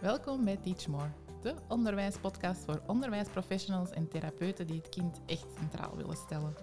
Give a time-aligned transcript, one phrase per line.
[0.00, 1.10] Welkom bij Teach More,
[1.42, 6.54] de onderwijspodcast voor onderwijsprofessionals en therapeuten die het kind echt centraal willen stellen.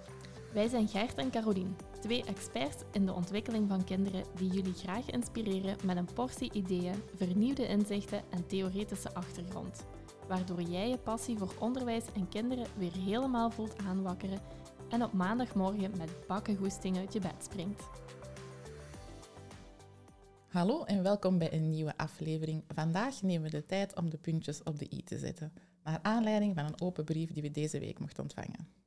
[0.54, 5.10] Wij zijn Gert en Carolien, twee experts in de ontwikkeling van kinderen die jullie graag
[5.10, 9.86] inspireren met een portie ideeën, vernieuwde inzichten en theoretische achtergrond.
[10.30, 14.40] Waardoor jij je passie voor onderwijs en kinderen weer helemaal voelt aanwakkeren
[14.90, 17.84] en op maandagmorgen met bakken goesting uit je bed springt.
[20.48, 22.64] Hallo en welkom bij een nieuwe aflevering.
[22.68, 26.56] Vandaag nemen we de tijd om de puntjes op de i te zetten, naar aanleiding
[26.56, 28.79] van een open brief die we deze week mochten ontvangen.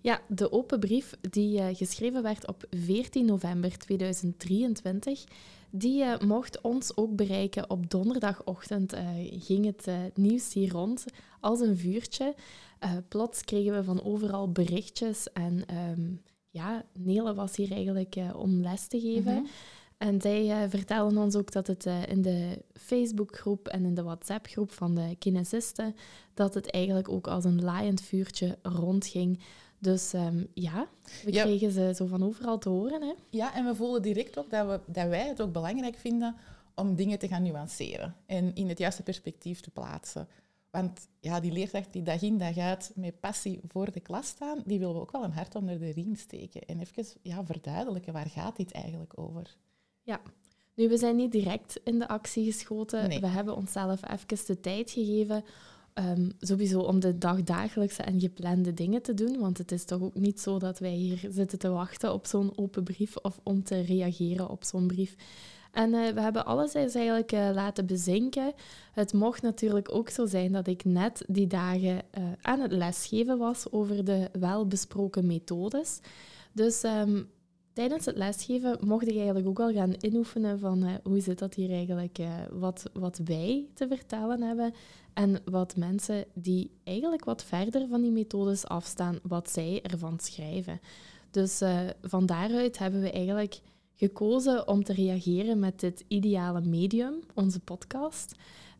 [0.00, 5.24] Ja, de open brief die uh, geschreven werd op 14 november 2023,
[5.70, 7.70] die uh, mocht ons ook bereiken.
[7.70, 9.00] Op donderdagochtend uh,
[9.30, 11.04] ging het nieuws hier rond
[11.40, 12.34] als een vuurtje.
[13.08, 18.86] plots kregen we van overal berichtjes en um, ja, Nele was hier eigenlijk om les
[18.86, 19.32] te geven.
[19.32, 19.46] Mm -hmm.
[19.98, 24.94] En zij vertellen ons ook dat het in de Facebookgroep en in de WhatsApp-groep van
[24.94, 25.94] de kinesisten,
[26.34, 29.40] dat het eigenlijk ook als een laaiend vuurtje rondging.
[29.78, 30.88] Dus um, ja,
[31.24, 31.42] we ja.
[31.42, 33.02] kregen ze zo van overal te horen.
[33.02, 33.12] Hè?
[33.30, 36.36] Ja, en we voelen direct ook dat, we, dat wij het ook belangrijk vinden
[36.74, 40.28] om dingen te gaan nuanceren en in het juiste perspectief te plaatsen.
[40.70, 44.62] Want ja, die leerkracht die dag in dag uit met passie voor de klas staan,
[44.64, 46.60] die willen we ook wel een hart onder de riem steken.
[46.66, 49.56] En even ja, verduidelijken, waar gaat dit eigenlijk over?
[50.02, 50.20] Ja,
[50.74, 53.08] nu we zijn niet direct in de actie geschoten.
[53.08, 53.20] Nee.
[53.20, 55.44] We hebben onszelf even de tijd gegeven,
[55.98, 59.38] um, sowieso om de dagdagelijkse en geplande dingen te doen.
[59.38, 62.52] Want het is toch ook niet zo dat wij hier zitten te wachten op zo'n
[62.56, 65.16] open brief of om te reageren op zo'n brief.
[65.72, 68.52] En uh, we hebben alles eigenlijk uh, laten bezinken.
[68.92, 73.38] Het mocht natuurlijk ook zo zijn dat ik net die dagen uh, aan het lesgeven
[73.38, 76.00] was over de welbesproken methodes.
[76.52, 77.28] Dus um,
[77.76, 81.54] tijdens het lesgeven mocht ik eigenlijk ook al gaan inoefenen van uh, hoe zit dat
[81.54, 84.74] hier eigenlijk, uh, wat, wat wij te vertellen hebben
[85.14, 90.80] en wat mensen die eigenlijk wat verder van die methodes afstaan, wat zij ervan schrijven.
[91.30, 93.60] Dus uh, van daaruit hebben we eigenlijk
[93.94, 98.34] gekozen om te reageren met dit ideale medium, onze podcast.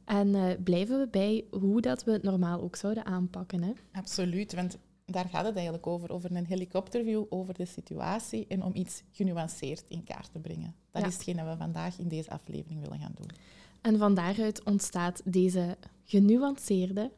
[0.04, 3.62] En blijven we bij hoe dat we het normaal ook zouden aanpakken.
[3.62, 3.72] Hè?
[3.92, 8.74] Absoluut, want daar gaat het eigenlijk over, over een helikopterview over de situatie en om
[8.74, 10.74] iets genuanceerd in kaart te brengen.
[10.90, 11.08] Dat ja.
[11.08, 13.30] is hetgeen dat we vandaag in deze aflevering willen gaan doen.
[13.80, 17.10] En van daaruit ontstaat deze genuanceerde,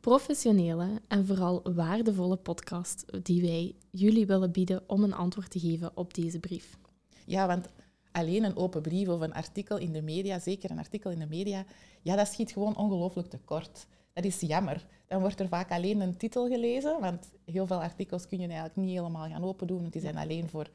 [0.00, 5.96] professionele en vooral waardevolle podcast die wij jullie willen bieden om een antwoord te geven
[5.96, 6.78] op deze brief.
[7.24, 7.68] Ja, want
[8.12, 11.26] alleen een open brief of een artikel in de media, zeker een artikel in de
[11.26, 11.64] media,
[12.02, 13.86] ja, dat schiet gewoon ongelooflijk tekort.
[14.16, 14.86] Dat is jammer.
[15.06, 18.76] Dan wordt er vaak alleen een titel gelezen, want heel veel artikels kun je eigenlijk
[18.76, 20.70] niet helemaal gaan open doen, want die zijn alleen voor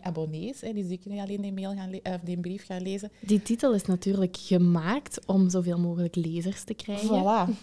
[0.00, 3.10] abonnees, hè, dus die kunnen alleen die, mail gaan of die brief gaan lezen.
[3.20, 7.22] Die titel is natuurlijk gemaakt om zoveel mogelijk lezers te krijgen.
[7.22, 7.54] Voilà.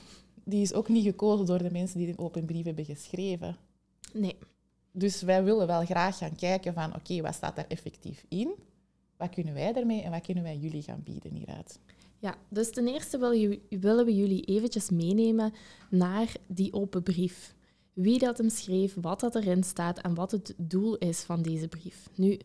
[0.43, 3.57] Die is ook niet gekozen door de mensen die een open brief hebben geschreven.
[4.13, 4.35] Nee.
[4.91, 8.53] Dus wij willen wel graag gaan kijken van, oké, okay, wat staat daar effectief in?
[9.17, 11.79] Wat kunnen wij ermee en wat kunnen wij jullie gaan bieden hieruit?
[12.19, 13.17] Ja, dus ten eerste
[13.69, 15.53] willen we jullie eventjes meenemen
[15.89, 17.55] naar die open brief.
[17.93, 21.67] Wie dat hem schreef, wat dat erin staat en wat het doel is van deze
[21.67, 22.09] brief.
[22.15, 22.39] Nu,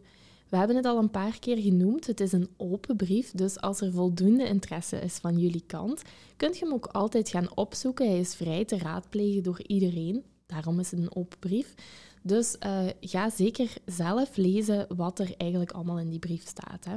[0.48, 2.06] we hebben het al een paar keer genoemd.
[2.06, 6.02] Het is een open brief, dus als er voldoende interesse is van jullie kant,
[6.36, 8.08] kunt je hem ook altijd gaan opzoeken.
[8.08, 10.24] Hij is vrij te raadplegen door iedereen.
[10.46, 11.74] Daarom is het een open brief.
[12.22, 16.84] Dus uh, ga zeker zelf lezen wat er eigenlijk allemaal in die brief staat.
[16.84, 16.96] Hè.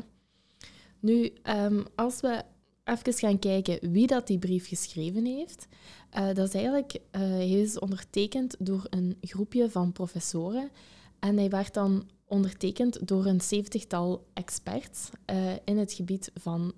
[0.99, 2.43] Nu, um, als we
[2.87, 5.67] even gaan kijken wie dat die brief geschreven heeft.
[6.17, 10.69] Uh, dat is eigenlijk, uh, hij is ondertekend door een groepje van professoren.
[11.19, 16.73] En hij werd dan ondertekend door een zeventigtal experts uh, in het gebied van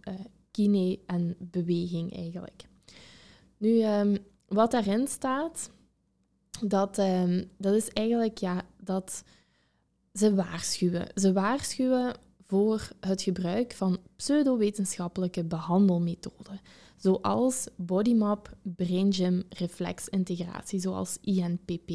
[0.51, 2.63] kine en beweging eigenlijk.
[3.57, 4.17] Nu, um,
[4.47, 5.69] wat daarin staat,
[6.61, 9.23] dat, um, dat is eigenlijk ja, dat
[10.13, 11.07] ze waarschuwen.
[11.13, 12.15] Ze waarschuwen
[12.49, 16.61] voor het gebruik van pseudowetenschappelijke behandelmethoden,
[16.97, 21.91] zoals Bodymap, Brain Gym, reflexintegratie, zoals INPP.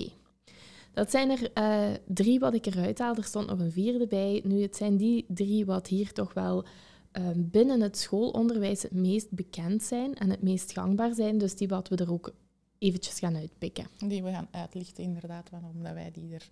[0.92, 3.14] Dat zijn er uh, drie wat ik eruit haal.
[3.14, 4.42] Er stond nog een vierde bij.
[4.44, 6.64] Nu, het zijn die drie wat hier toch wel
[7.12, 11.38] uh, binnen het schoolonderwijs het meest bekend zijn en het meest gangbaar zijn.
[11.38, 12.34] Dus die wat we er ook
[12.78, 13.86] eventjes gaan uitpikken.
[13.98, 16.50] Die we gaan uitlichten, inderdaad, waarom dat wij die er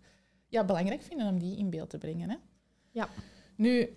[0.49, 2.31] ja, belangrijk vinden om die in beeld te brengen.
[2.31, 2.37] Hè?
[2.91, 3.09] Ja.
[3.57, 3.89] Nu,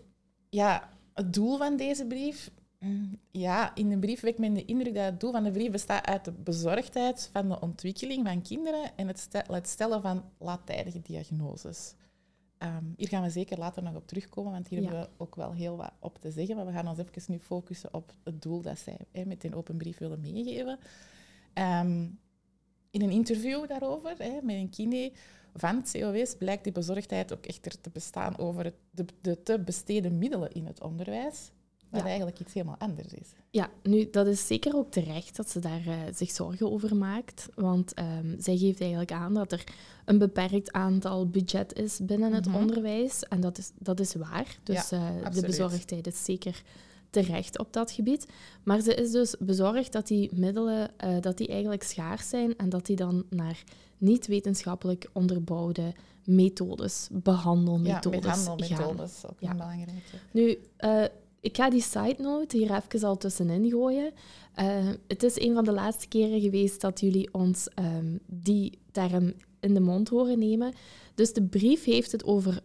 [0.50, 2.52] ja, het doel van deze brief,
[2.86, 5.72] Mm, ja, in de brief wekt men de indruk dat het doel van de brief
[5.72, 11.94] bestaat uit de bezorgdheid van de ontwikkeling van kinderen en het, stellen van laattijdige diagnoses.
[12.58, 15.52] Ehm, hier gaan we zeker later nog op terugkomen, want hier hebben we ook wel
[15.52, 16.56] heel wat op te zeggen.
[16.56, 19.56] Maar we gaan ons even nu focussen op het doel dat zij hè, met een
[19.56, 20.80] open brief willen meegeven.
[21.54, 22.08] Ehm,
[22.92, 25.12] in een interview daarover hè, met een kine
[25.58, 30.18] van het COW's blijkt die bezorgdheid ook echter te bestaan over de, de te besteden
[30.18, 31.52] middelen in het onderwijs.
[31.90, 33.28] Wat eigenlijk iets helemaal anders is.
[33.50, 37.48] Ja, nu, dat is zeker ook terecht dat ze daar uh, zich zorgen over maakt.
[37.54, 39.64] Want um, zij geeft eigenlijk aan dat er
[40.06, 42.56] een beperkt aantal budget is binnen het mhm.
[42.56, 43.24] onderwijs.
[43.24, 44.58] En dat is, dat is waar.
[44.64, 46.64] Dus ja, uh, de bezorgdheid is zeker
[47.10, 48.28] terecht op dat gebied.
[48.64, 52.70] Maar ze is dus bezorgd dat die middelen uh, dat die eigenlijk schaars zijn en
[52.70, 53.64] dat die dan naar
[53.98, 55.94] niet wetenschappelijk onderbouwde
[56.26, 59.50] methodes, behandelmethodes, ja, behandelmethodes, ook ja.
[59.50, 60.18] een belangrijke.
[60.32, 60.58] Nu,
[61.40, 64.14] ik ga die side note hier even al tussenin gooien.
[64.60, 69.34] Uh, het is een van de laatste keren geweest dat jullie ons um, die term
[69.60, 70.74] in de mond horen nemen.
[71.16, 72.62] Dus de brief heeft het over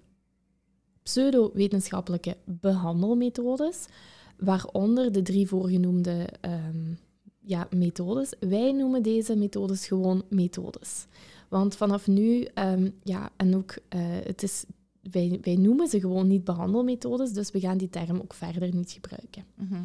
[1.03, 3.87] pseudo-wetenschappelijke behandelmethodes,
[4.38, 6.99] waaronder de drie voorgenoemde um,
[7.50, 8.32] ja, methodes.
[8.41, 11.06] Wij noemen deze methodes gewoon methodes.
[11.49, 14.64] Want vanaf nu, um, ja, en ook, uh, het is
[15.11, 18.93] wij, wij noemen ze gewoon niet behandelmethodes, dus we gaan die term ook verder niet
[18.93, 19.44] gebruiken.
[19.55, 19.85] Mhm.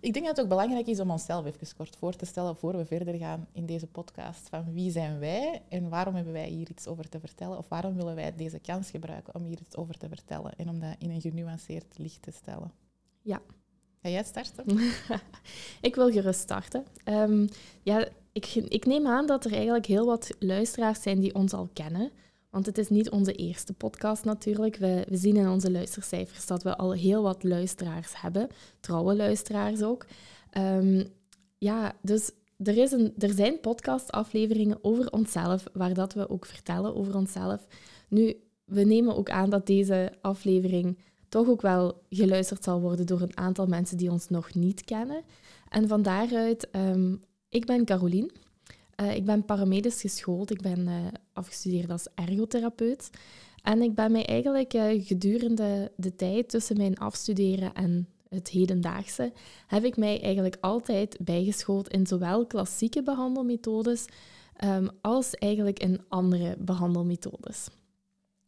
[0.00, 2.76] Ik denk dat het ook belangrijk is om onszelf even kort voor te stellen voor
[2.76, 4.48] we verder gaan in deze podcast.
[4.48, 7.58] Van wie zijn wij en waarom hebben wij hier iets over te vertellen?
[7.58, 10.80] Of waarom willen wij deze kans gebruiken om hier iets over te vertellen en om
[10.80, 12.72] dat in een genuanceerd licht te stellen?
[13.22, 13.40] Ja.
[14.04, 14.78] Ga jij starten?
[15.88, 16.84] ik wil gerust starten.
[17.08, 17.48] Um,
[17.82, 21.68] ja, ik, ik neem aan dat er eigenlijk heel wat luisteraars zijn die ons al
[21.72, 22.10] kennen.
[22.50, 24.76] Want het is niet onze eerste podcast natuurlijk.
[24.76, 28.48] We, we zien in onze luistercijfers dat we al heel wat luisteraars hebben,
[28.80, 30.06] trouwe luisteraars ook.
[30.58, 31.04] Um,
[31.58, 36.96] ja, dus er, is een, er zijn podcastafleveringen over onszelf, waar dat we ook vertellen
[36.96, 37.66] over onszelf.
[38.08, 40.98] Nu, we nemen ook aan dat deze aflevering
[41.34, 45.22] toch ook wel geluisterd zal worden door een aantal mensen die ons nog niet kennen.
[45.68, 48.30] En van daaruit, um, ik ben Caroline.
[49.00, 50.50] Uh, ik ben paramedisch geschoold.
[50.50, 50.94] Ik ben uh,
[51.32, 53.10] afgestudeerd als ergotherapeut.
[53.62, 59.32] En ik ben mij eigenlijk uh, gedurende de tijd tussen mijn afstuderen en het hedendaagse,
[59.66, 64.04] heb ik mij eigenlijk altijd bijgeschoold in zowel klassieke behandelmethodes
[64.64, 67.68] um, als eigenlijk in andere behandelmethodes.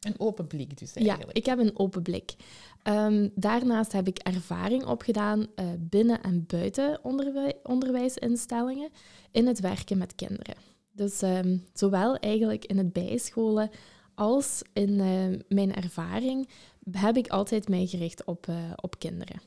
[0.07, 1.27] Een open blik dus eigenlijk.
[1.27, 2.35] Ja, ik heb een open blik.
[2.83, 8.89] Um, daarnaast heb ik ervaring opgedaan uh, binnen en buiten onderwij onderwijsinstellingen
[9.31, 10.55] in het werken met kinderen.
[10.91, 13.69] Dus um, zowel eigenlijk in het bijscholen
[14.15, 16.49] als in uh, mijn ervaring
[16.91, 19.41] heb ik altijd mij gericht op, uh, op kinderen.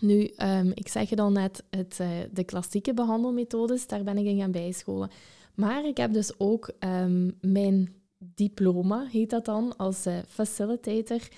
[0.00, 2.00] Nu, um, ik zeg je al net, het,
[2.32, 5.10] de klassieke behandelmethodes, daar ben ik in gaan bijscholen.
[5.54, 6.70] Maar ik heb dus ook
[7.40, 11.28] mijn diploma, heet dat dan, als uh, facilitator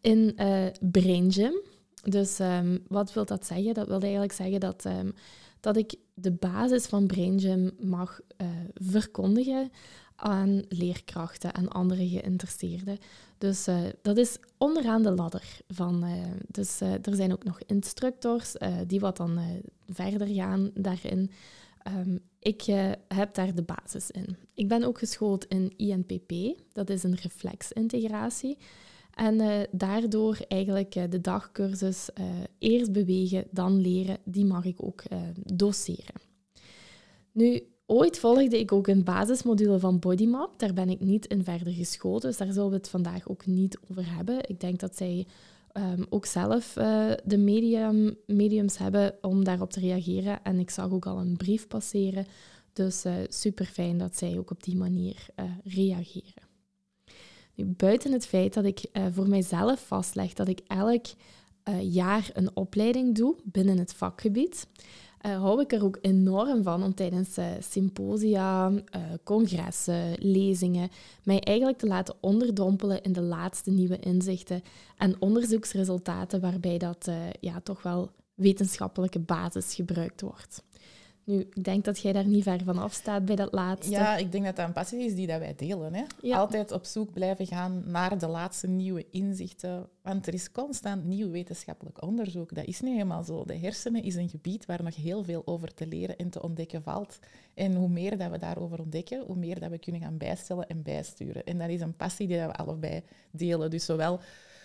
[0.00, 1.54] in uh, Brain Gym.
[2.02, 3.74] Dus um, wat wil dat zeggen?
[3.74, 5.12] Dat wil eigenlijk zeggen dat, um,
[5.60, 9.70] dat ik de basis van Brain Gym mag uh, verkondigen
[10.16, 12.98] aan leerkrachten en andere geïnteresseerden.
[13.38, 13.66] Dus
[14.02, 15.60] dat is onderaan de ladder.
[15.68, 16.04] Van,
[16.48, 18.54] dus er zijn ook nog instructors
[18.86, 19.38] die wat dan
[19.86, 21.30] verder gaan daarin.
[21.96, 24.36] Um, ik uh, heb daar de basis in.
[24.54, 26.32] Ik ben ook geschoold in INPP,
[26.72, 28.58] dat is een reflexintegratie.
[29.14, 32.08] En uh, daardoor eigenlijk uh, de dagcursus
[32.58, 35.02] eerst bewegen, dan leren, die mag ik ook
[35.54, 36.14] doseren.
[37.32, 40.58] Nu, ooit volgde ik ook een basismodule van Bodymap.
[40.58, 43.78] Daar ben ik niet in verder geschoold, dus daar zullen we het vandaag ook niet
[43.90, 44.48] over hebben.
[44.48, 45.26] Ik denk dat zij
[45.72, 50.42] um, ook zelf uh, de medium, mediums hebben om daarop te reageren.
[50.42, 52.26] En ik zag ook al een brief passeren.
[52.72, 56.42] Dus uh, super fijn dat zij ook op die manier uh, reageren.
[57.54, 61.06] Nu, buiten het feit dat ik voor mijzelf vastleg dat ik elk
[61.80, 64.66] jaar een opleiding doe binnen het vakgebied,
[65.26, 68.80] uh, hou ik er ook enorm van om tijdens uh, symposia, uh,
[69.24, 70.90] congressen, lezingen,
[71.22, 74.62] mij eigenlijk te laten onderdompelen in de laatste nieuwe inzichten
[74.96, 77.10] en onderzoeksresultaten waarbij dat
[77.40, 80.62] ja, toch wel wetenschappelijke basis gebruikt wordt.
[81.28, 83.90] Nu, ik denk dat jij daar niet ver van afstaat bij dat laatste.
[83.90, 85.94] Ja, ik denk dat dat een passie is die dat wij delen.
[85.94, 86.32] Hè?
[86.34, 89.88] Altijd op zoek blijven gaan naar de laatste nieuwe inzichten.
[90.02, 92.54] Want er is constant nieuw wetenschappelijk onderzoek.
[92.54, 93.44] Dat is niet helemaal zo.
[93.44, 96.82] De hersenen is een gebied waar nog heel veel over te leren en te ontdekken
[96.82, 97.18] valt.
[97.54, 100.82] En hoe meer dat we daarover ontdekken, hoe meer dat we kunnen gaan bijstellen en
[100.82, 101.44] bijsturen.
[101.44, 103.70] En dat is een passie die we allebei delen.
[103.70, 104.20] Dus zowel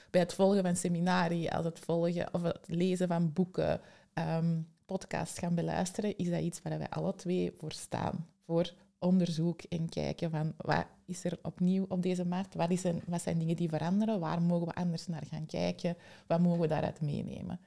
[0.09, 3.81] bij het volgen van seminarie, als het volgen of het lezen van boeken,
[4.13, 8.27] um, podcasts gaan beluisteren, is dat iets waar wij alle twee voor staan.
[8.45, 13.21] Voor onderzoek en kijken van wat is er opnieuw op deze markt, wat, is wat
[13.21, 15.95] zijn dingen die veranderen, waar mogen we anders naar gaan kijken,
[16.27, 17.59] wat mogen we daaruit meenemen.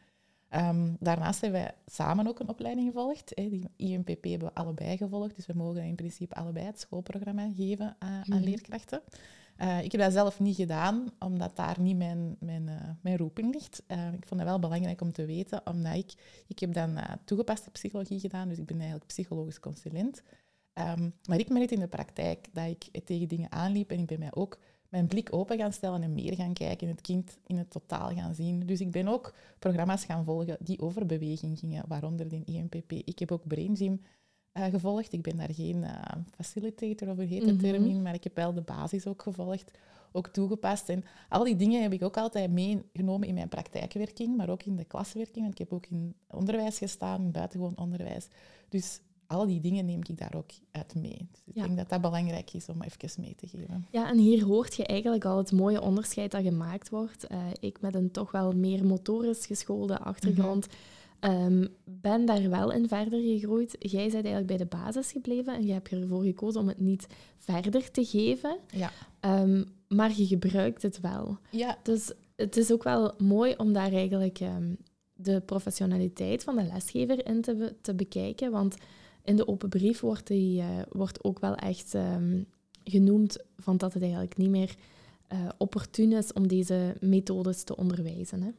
[0.49, 3.33] Ehm, daarnaast hebben wij samen ook een opleiding gevolgd.
[3.35, 3.49] Hè.
[3.49, 7.97] Die IMPP hebben we allebei gevolgd, dus we mogen in principe allebei het schoolprogramma geven
[7.99, 8.45] aan, aan mhm.
[8.45, 9.03] leerkrachten.
[9.61, 13.55] Uh, ik heb dat zelf niet gedaan, omdat daar niet mijn, mijn, uh, mijn roeping
[13.55, 13.83] ligt.
[13.89, 16.15] Uh, ik vond het wel belangrijk om te weten, omdat ik...
[16.47, 20.23] Ik heb dan toegepaste psychologie gedaan, dus ik ben eigenlijk psychologisch consulent.
[20.79, 24.19] Um, maar ik merkte in de praktijk dat ik tegen dingen aanliep en ik ben
[24.19, 24.59] mij ook
[24.89, 28.15] mijn blik open gaan stellen en meer gaan kijken en het kind in het totaal
[28.15, 28.67] gaan zien.
[28.67, 32.93] Dus ik ben ook programma's gaan volgen die over beweging gingen, waaronder de EMPP.
[32.93, 34.01] Ik heb ook Brain Gym
[34.57, 35.13] uh, gevolgd.
[35.13, 35.91] Ik ben daar geen uh,
[36.35, 39.71] facilitator of heet de mm term in, maar ik heb wel de basis ook gevolgd,
[40.13, 40.89] ook toegepast.
[40.89, 44.77] En al die dingen heb ik ook altijd meegenomen in mijn praktijkwerking, maar ook in
[44.77, 45.45] de klaswerking.
[45.45, 48.29] Want ik heb ook in onderwijs gestaan, in buitengewoon onderwijs.
[48.69, 51.29] Dus al die dingen neem ik daar ook uit mee.
[51.31, 53.87] Dus ik denk dat dat belangrijk is om even mee te geven.
[53.91, 57.27] Ja, en hier hoort je eigenlijk al het mooie onderscheid dat gemaakt wordt.
[57.33, 60.67] Uh, ik met een toch wel meer motorisch geschoolde achtergrond
[61.21, 63.77] um, ben daar wel in verder gegroeid.
[63.79, 67.07] Jij bent eigenlijk bij de basis gebleven en je hebt ervoor gekozen om het niet
[67.39, 68.59] verder te geven.
[68.73, 68.91] Ja.
[69.43, 71.39] Um, maar je gebruikt het wel.
[71.51, 71.79] Ja.
[71.83, 74.77] Dus het is ook wel mooi om daar eigenlijk um,
[75.15, 78.51] de professionaliteit van de lesgever in te, te bekijken.
[78.51, 78.77] Want
[79.25, 81.95] in de open brief wordt, die, uh, wordt ook wel echt
[82.85, 84.75] genoemd van dat het eigenlijk niet meer
[85.33, 88.43] uh, opportun is om deze methodes te onderwijzen.
[88.43, 88.51] Hè?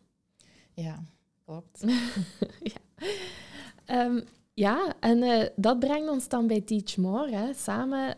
[0.74, 1.06] Ja,
[1.48, 1.84] klopt.
[2.74, 4.06] ja.
[4.06, 4.24] Um,
[4.54, 7.36] ja, en uh, dat brengt ons dan bij Teach More.
[7.36, 7.54] Hè.
[7.54, 8.18] Samen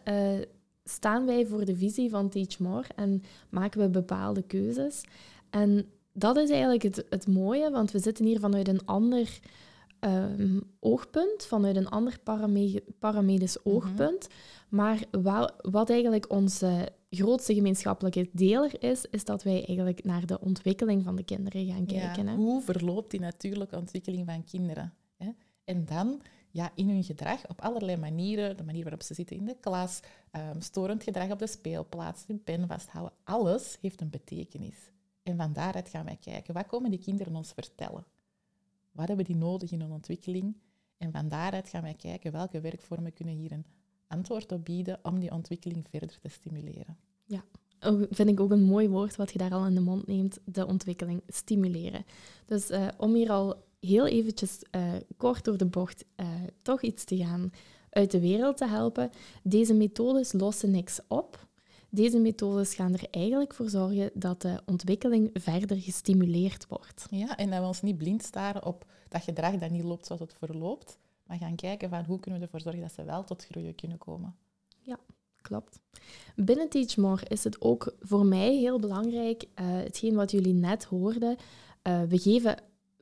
[0.83, 5.03] staan wij voor de visie van Teach More en maken we bepaalde keuzes.
[5.49, 9.39] En dat is eigenlijk het, het mooie, want we zitten hier vanuit een ander
[9.99, 12.19] um, oogpunt, vanuit een ander
[12.99, 13.75] paramedisch mhm.
[13.75, 14.27] oogpunt.
[14.69, 20.39] Maar wat, wat eigenlijk onze grootste gemeenschappelijke deler is, is dat wij eigenlijk naar de
[20.39, 22.27] ontwikkeling van de kinderen gaan kijken.
[22.27, 22.35] hè?
[22.35, 24.93] Hoe verloopt die natuurlijke ontwikkeling van kinderen?
[25.17, 25.29] Hè?
[25.63, 29.45] En dan ja, in hun gedrag op allerlei manieren, de manier waarop ze zitten in
[29.45, 29.99] de klas,
[30.31, 34.91] um, storend gedrag op de speelplaats, hun pen vasthouden, alles heeft een betekenis.
[35.23, 38.05] En van daaruit gaan wij kijken, wat komen die kinderen ons vertellen?
[38.99, 40.55] Wat hebben die nodig in hun ontwikkeling?
[40.97, 43.65] En van daaruit gaan wij kijken welke werkvormen kunnen hier een
[44.07, 46.97] antwoord op bieden om die ontwikkeling verder te stimuleren.
[47.25, 47.43] Ja,
[48.09, 50.65] vind ik ook een mooi woord wat je daar al in de mond neemt, de
[50.65, 52.05] ontwikkeling stimuleren.
[52.45, 56.27] Dus uh, om hier al heel eventjes uh, kort door de bocht uh,
[56.61, 57.51] toch iets te gaan
[57.89, 59.09] uit de wereld te helpen.
[59.43, 61.47] Deze methodes lossen niks op.
[61.89, 67.07] Deze methodes gaan er eigenlijk voor zorgen dat de ontwikkeling verder gestimuleerd wordt.
[67.09, 70.21] Ja, en dat we ons niet blind staren op dat gedrag dat niet loopt zoals
[70.21, 73.45] het verloopt, maar gaan kijken van hoe kunnen we ervoor zorgen dat ze wel tot
[73.45, 74.35] groei kunnen komen.
[74.79, 74.99] Ja,
[75.41, 75.79] klopt.
[76.35, 80.83] Binnen Teach More is het ook voor mij heel belangrijk, uh, hetgeen wat jullie net
[80.83, 81.37] hoorden,
[81.83, 82.57] uh, we geven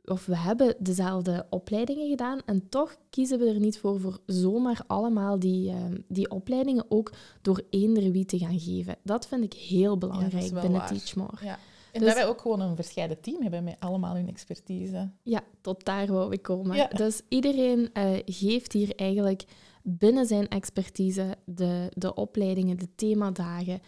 [0.08, 4.82] of we hebben dezelfde opleidingen gedaan en toch kiezen we er niet voor voor zomaar
[4.88, 8.96] allemaal die, ehm, die opleidingen ook door eender wie te gaan geven.
[9.04, 10.88] Dat vind ik heel belangrijk binnen waar.
[10.88, 11.46] Teachmore.
[11.46, 11.60] Ja.
[11.92, 15.10] En dus, dat wij ook gewoon een verscheiden team hebben met allemaal hun expertise.
[15.24, 16.90] Ja, tot daar wou ik komen.
[16.96, 19.46] Dus iedereen uh, geeft hier eigenlijk
[19.84, 23.82] binnen zijn expertise de, de opleidingen, de themadagen,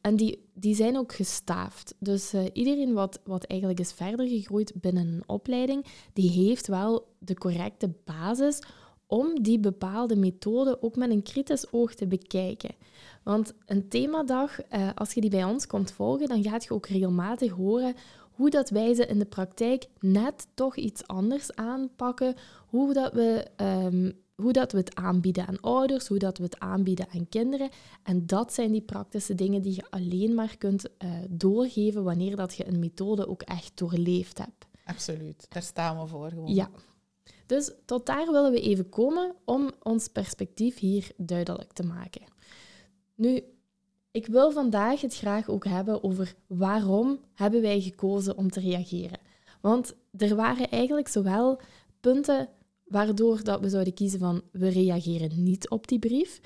[0.00, 1.94] en die, die zijn ook gestaafd.
[1.98, 7.06] Dus uh, iedereen wat, wat eigenlijk is verder gegroeid binnen een opleiding, die heeft wel
[7.18, 8.58] de correcte basis
[9.06, 12.74] om die bepaalde methode ook met een kritisch oog te bekijken.
[13.22, 16.86] Want een themadag, uh, als je die bij ons komt volgen, dan gaat je ook
[16.86, 17.94] regelmatig horen
[18.30, 22.34] hoe dat wij ze in de praktijk net toch iets anders aanpakken,
[22.66, 26.58] hoe dat we um, hoe dat we het aanbieden aan ouders, hoe dat we het
[26.58, 27.70] aanbieden aan kinderen.
[28.02, 32.54] En dat zijn die praktische dingen die je alleen maar kunt uh, doorgeven wanneer dat
[32.54, 34.66] je een methode ook echt doorleefd hebt.
[34.84, 36.54] Absoluut, daar staan we voor gewoon.
[36.54, 36.70] Ja.
[37.46, 42.22] Dus tot daar willen we even komen om ons perspectief hier duidelijk te maken.
[43.14, 43.42] Nu,
[44.10, 49.18] ik wil vandaag het graag ook hebben over waarom hebben wij gekozen om te reageren.
[49.60, 51.60] Want er waren eigenlijk zowel
[52.00, 52.48] punten
[52.90, 56.40] waardoor dat we zouden kiezen van we reageren niet op die brief.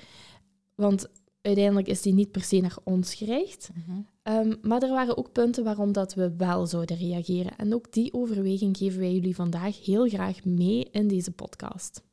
[0.75, 1.07] Want
[1.41, 3.69] uiteindelijk is die niet per se naar ons gericht.
[3.73, 3.99] Mhm.
[4.23, 7.57] Ehm, maar er waren ook punten waarom dat we wel zouden reageren.
[7.57, 12.03] En ook die overweging geven wij jullie vandaag heel graag mee in deze podcast.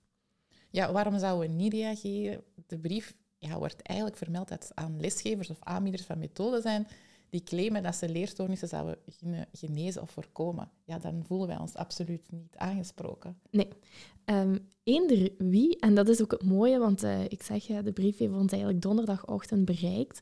[0.70, 2.42] Ja, waarom zouden we niet reageren?
[2.66, 6.86] De brief ja, wordt eigenlijk vermeld dat aan lesgevers of aanbieders van methoden zijn
[7.32, 8.96] die claimen dat ze leerstoornissen zouden
[9.52, 13.38] genezen of voorkomen, ja, dan voelen wij ons absoluut niet aangesproken.
[13.50, 13.68] Nee.
[14.24, 17.92] Um, eender wie, en dat is ook het mooie, want uh, ik zeg, uh, de
[17.92, 20.20] brief heeft ons eigenlijk donderdagochtend bereikt.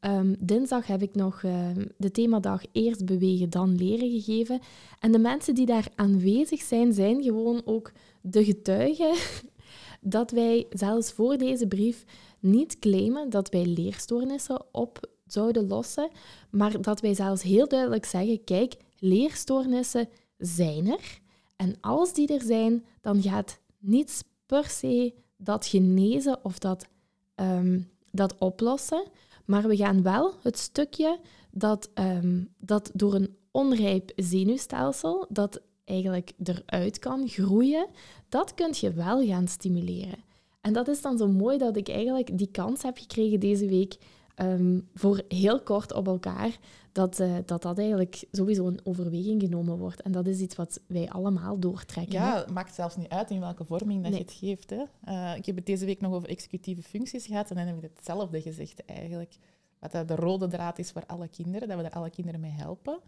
[0.00, 4.60] Um, dinsdag heb ik nog uh, de themadag Eerst bewegen, dan leren gegeven.
[4.98, 9.14] En de mensen die daar aanwezig zijn, zijn gewoon ook de getuigen
[10.00, 12.04] dat wij zelfs voor deze brief
[12.40, 16.10] niet claimen dat wij leerstoornissen op zouden lossen,
[16.50, 20.08] maar dat wij zelfs heel duidelijk zeggen, kijk, leerstoornissen
[20.38, 21.20] zijn er.
[21.56, 26.88] En als die er zijn, dan gaat niets per se dat genezen of dat,
[27.36, 29.04] um, dat oplossen.
[29.44, 31.18] Maar we gaan wel het stukje
[31.50, 37.86] dat, um, dat door een onrijp zenuwstelsel, dat eigenlijk eruit kan groeien,
[38.28, 40.24] dat kun je wel gaan stimuleren.
[40.60, 43.96] En dat is dan zo mooi dat ik eigenlijk die kans heb gekregen deze week
[44.40, 46.58] um, voor heel kort op elkaar,
[46.92, 50.02] dat, uh, dat dat eigenlijk sowieso een overweging genomen wordt.
[50.02, 52.12] En dat is iets wat wij allemaal doortrekken.
[52.12, 54.70] Ja, het maakt zelfs niet uit in welke vorming dat je het geeft.
[54.70, 54.82] Hè.
[55.08, 57.90] Uh, ik heb het deze week nog over executieve functies gehad en dan heb ik
[57.94, 59.36] hetzelfde gezegd eigenlijk.
[59.78, 62.50] Wat dat de rode draad is voor alle kinderen, dat we daar alle kinderen mee
[62.50, 62.98] helpen,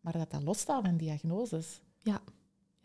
[0.00, 1.80] maar dat dat losstaat van diagnoses.
[1.98, 2.20] Ja.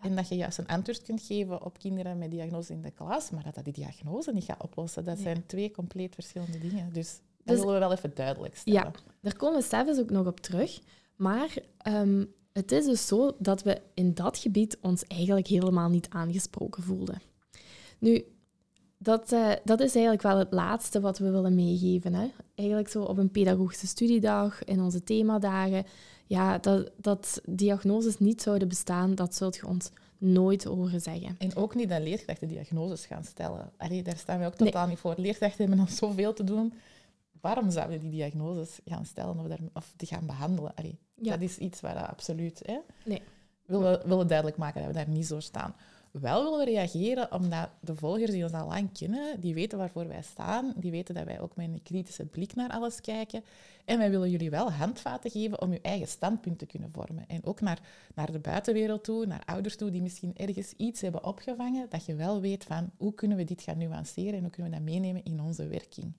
[0.02, 3.30] En dat je juist een antwoord kunt geven op kinderen met diagnose in de klas,
[3.30, 5.06] maar dat dat die diagnose niet gaat oplossen.
[5.06, 6.94] Dat zijn twee compleet verschillende dingen.
[6.94, 8.80] Dus dat dus, willen we wel even duidelijk stellen.
[8.82, 10.80] Ja, daar komen we zelfs ook nog op terug.
[11.16, 16.10] Maar um, het is dus zo dat we in dat gebied ons eigenlijk helemaal niet
[16.10, 17.22] aangesproken voelden.
[18.00, 18.26] Nu,
[18.98, 22.14] dat, uh, dat is eigenlijk wel het laatste wat we willen meegeven.
[22.14, 22.28] Hè?
[22.56, 25.86] Eigenlijk zo op een pedagogische studiedag, in onze themadagen.
[26.26, 31.36] Ja, dat, dat diagnoses niet zouden bestaan, dat zult je ons nooit horen zeggen.
[31.38, 33.72] En ook niet dat leerkrachten diagnoses gaan stellen.
[33.78, 35.14] Allee, daar staan we ook totaal niet voor.
[35.18, 36.74] Leerkrachten hebben nog zoveel te doen
[37.48, 40.76] waarom zouden die diagnoses gaan stellen of, daar, of gaan behandelen?
[40.76, 42.62] Allee, Dat is iets waar dat absoluut...
[42.66, 43.22] Hè, nee.
[43.66, 45.76] willen, willen duidelijk maken dat we daar niet zo staan.
[46.12, 50.08] Wel willen we reageren omdat de volgers die ons al lang kennen, die weten waarvoor
[50.08, 53.44] wij staan, die weten dat wij ook met een kritische blik naar alles kijken.
[53.86, 57.28] En wij willen jullie wel handvaten geven om je eigen standpunt te kunnen vormen.
[57.28, 57.80] En ook naar,
[58.16, 62.16] naar de buitenwereld toe, naar ouders toe die misschien ergens iets hebben opgevangen, dat je
[62.16, 65.24] wel weet van hoe kunnen we dit gaan nuanceren en hoe kunnen we dat meenemen
[65.24, 66.14] in onze werking.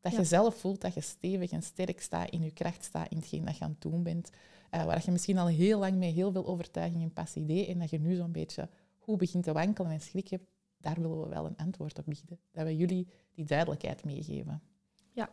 [0.00, 3.16] Dat je zelf voelt dat je stevig en sterk staat in je kracht staat in
[3.16, 4.30] hetgeen dat je aan het doen bent.
[4.74, 7.78] Uh, waar je misschien al heel lang met heel veel overtuiging en passie deed en
[7.78, 10.44] dat je nu zo'n beetje hoe begint te wankelen en schrik hebt,
[10.76, 12.38] daar willen we wel een antwoord op bieden.
[12.52, 14.62] Dat we jullie die duidelijkheid meegeven.
[15.12, 15.30] Ja,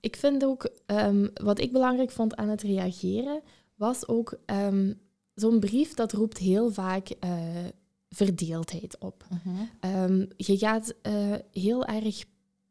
[0.00, 3.42] ik vind ook, um, wat ik belangrijk vond aan het reageren,
[3.74, 5.00] was ook um,
[5.34, 7.66] zo'n brief dat roept heel vaak uh,
[8.08, 9.26] verdeeldheid op.
[9.32, 9.38] Uh
[9.80, 10.02] -huh.
[10.02, 12.24] um, je gaat uh, heel erg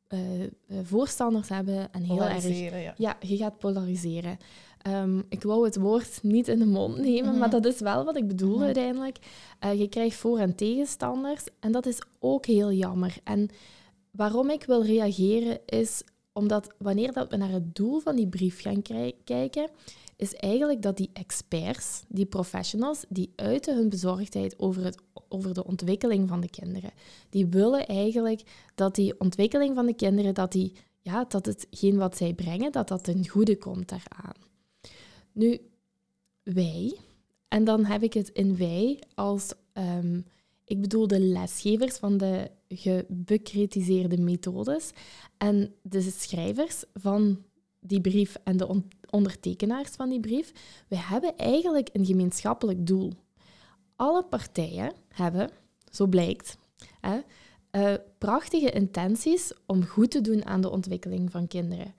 [0.09, 0.19] uh,
[0.83, 2.47] voorstanders hebben en heel erg.
[2.47, 2.93] Ja.
[2.97, 3.17] ja.
[3.19, 4.37] je gaat polariseren.
[4.87, 7.39] Um, ik wou het woord niet in de mond nemen, mm -hmm.
[7.39, 8.63] maar dat is wel wat ik bedoel mm -hmm.
[8.63, 9.17] uiteindelijk.
[9.65, 13.17] Uh, je krijgt voor- en tegenstanders en dat is ook heel jammer.
[13.23, 13.49] En
[14.11, 18.61] waarom ik wil reageren is omdat wanneer dat we naar het doel van die brief
[18.61, 18.81] gaan
[19.23, 19.69] kijken,
[20.17, 24.97] is eigenlijk dat die experts, die professionals, die uiten hun bezorgdheid over, het,
[25.29, 26.91] over de ontwikkeling van de kinderen.
[27.29, 28.41] Die willen eigenlijk
[28.75, 32.87] dat die ontwikkeling van de kinderen, dat, die, ja, dat hetgeen wat zij brengen, dat
[32.87, 34.35] dat ten goede komt daaraan.
[35.31, 35.59] Nu,
[36.43, 36.97] wij,
[37.47, 40.25] en dan heb ik het in wij als, um,
[40.63, 44.91] ik bedoel de lesgevers van de gebekritiseerde methodes
[45.37, 47.45] en de schrijvers van
[47.87, 50.51] die brief en de ondertekenaars van die brief,
[50.87, 53.13] we hebben eigenlijk een gemeenschappelijk doel.
[53.95, 55.49] Alle partijen hebben,
[55.91, 56.57] zo blijkt,
[57.01, 57.19] hè,
[57.71, 61.93] uh, prachtige intenties om goed te doen aan de ontwikkeling van kinderen.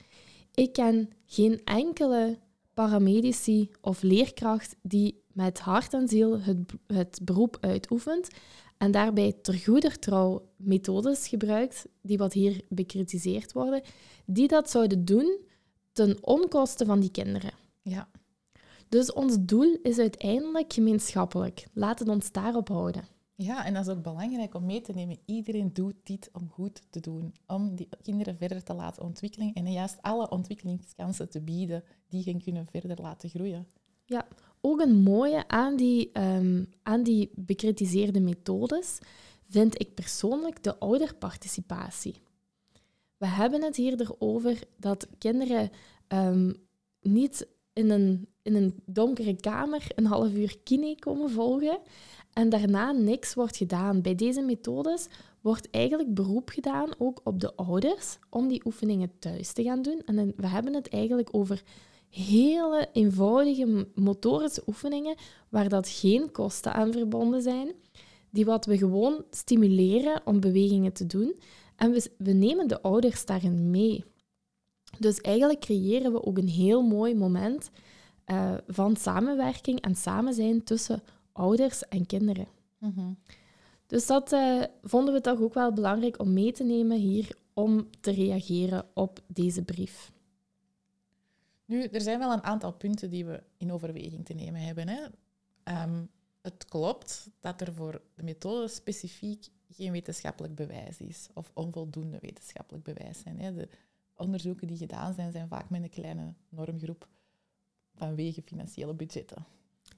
[0.55, 2.38] Ik ken geen enkele
[2.74, 8.29] paramedici of leerkracht die met hart en ziel het, het beroep uitoefent
[8.79, 13.83] en daarbij ter goeder trouw methodes gebruikt, die wat hier bekritiseerd worden,
[14.27, 15.38] die dat zouden doen
[15.98, 17.50] ten onkoste van die kinderen.
[17.82, 18.08] Ja.
[18.88, 21.66] Dus ons doel is uiteindelijk gemeenschappelijk.
[21.72, 23.04] Laten we ons daarop houden.
[23.34, 25.18] Ja, en dat is ook belangrijk om mee te nemen.
[25.24, 29.72] Iedereen doet dit om goed te doen, om die kinderen verder te laten ontwikkelen en
[29.72, 33.66] juist alle ontwikkelingskansen te bieden die hen kunnen verder laten groeien.
[34.04, 34.26] Ja,
[34.61, 38.98] ook een mooie aan die, um, aan die bekritiseerde methodes
[39.48, 42.14] vind ik persoonlijk de ouderparticipatie.
[43.18, 45.70] We hebben het hier erover dat kinderen
[46.09, 46.57] um,
[47.00, 51.78] niet in een, in een donkere kamer een half uur kine komen volgen
[52.33, 54.02] en daarna niks wordt gedaan.
[54.02, 55.07] Bij deze methodes
[55.40, 60.02] wordt eigenlijk beroep gedaan ook op de ouders om die oefeningen thuis te gaan doen.
[60.04, 61.62] En we hebben het eigenlijk over
[62.11, 65.16] hele eenvoudige motorische oefeningen
[65.48, 67.72] waar dat geen kosten aan verbonden zijn,
[68.31, 71.35] die wat we gewoon stimuleren om bewegingen te doen.
[71.79, 74.05] En we, we nemen de ouders daarin mee.
[74.99, 77.71] Dus eigenlijk creëren we ook een heel mooi moment
[78.27, 82.47] uh, van samenwerking en samen zijn tussen ouders en kinderen.
[82.79, 83.12] Mhm.
[83.87, 87.88] Dus dat uh, vonden we toch ook wel belangrijk om mee te nemen hier om
[88.01, 90.12] te reageren op deze brief.
[91.64, 94.88] Nu, er zijn wel een aantal punten die we in overweging te nemen hebben.
[94.88, 95.07] Hè.
[95.62, 96.05] Ehm,
[96.43, 102.85] het klopt dat er voor de methode specifiek geen wetenschappelijk bewijs is, of onvoldoende wetenschappelijk
[102.85, 103.40] bewijs zijn.
[103.40, 103.54] Hè.
[103.54, 103.68] De
[104.16, 107.09] onderzoeken die gedaan zijn, zijn vaak met een kleine normgroep
[107.94, 109.44] vanwege financiële budgetten.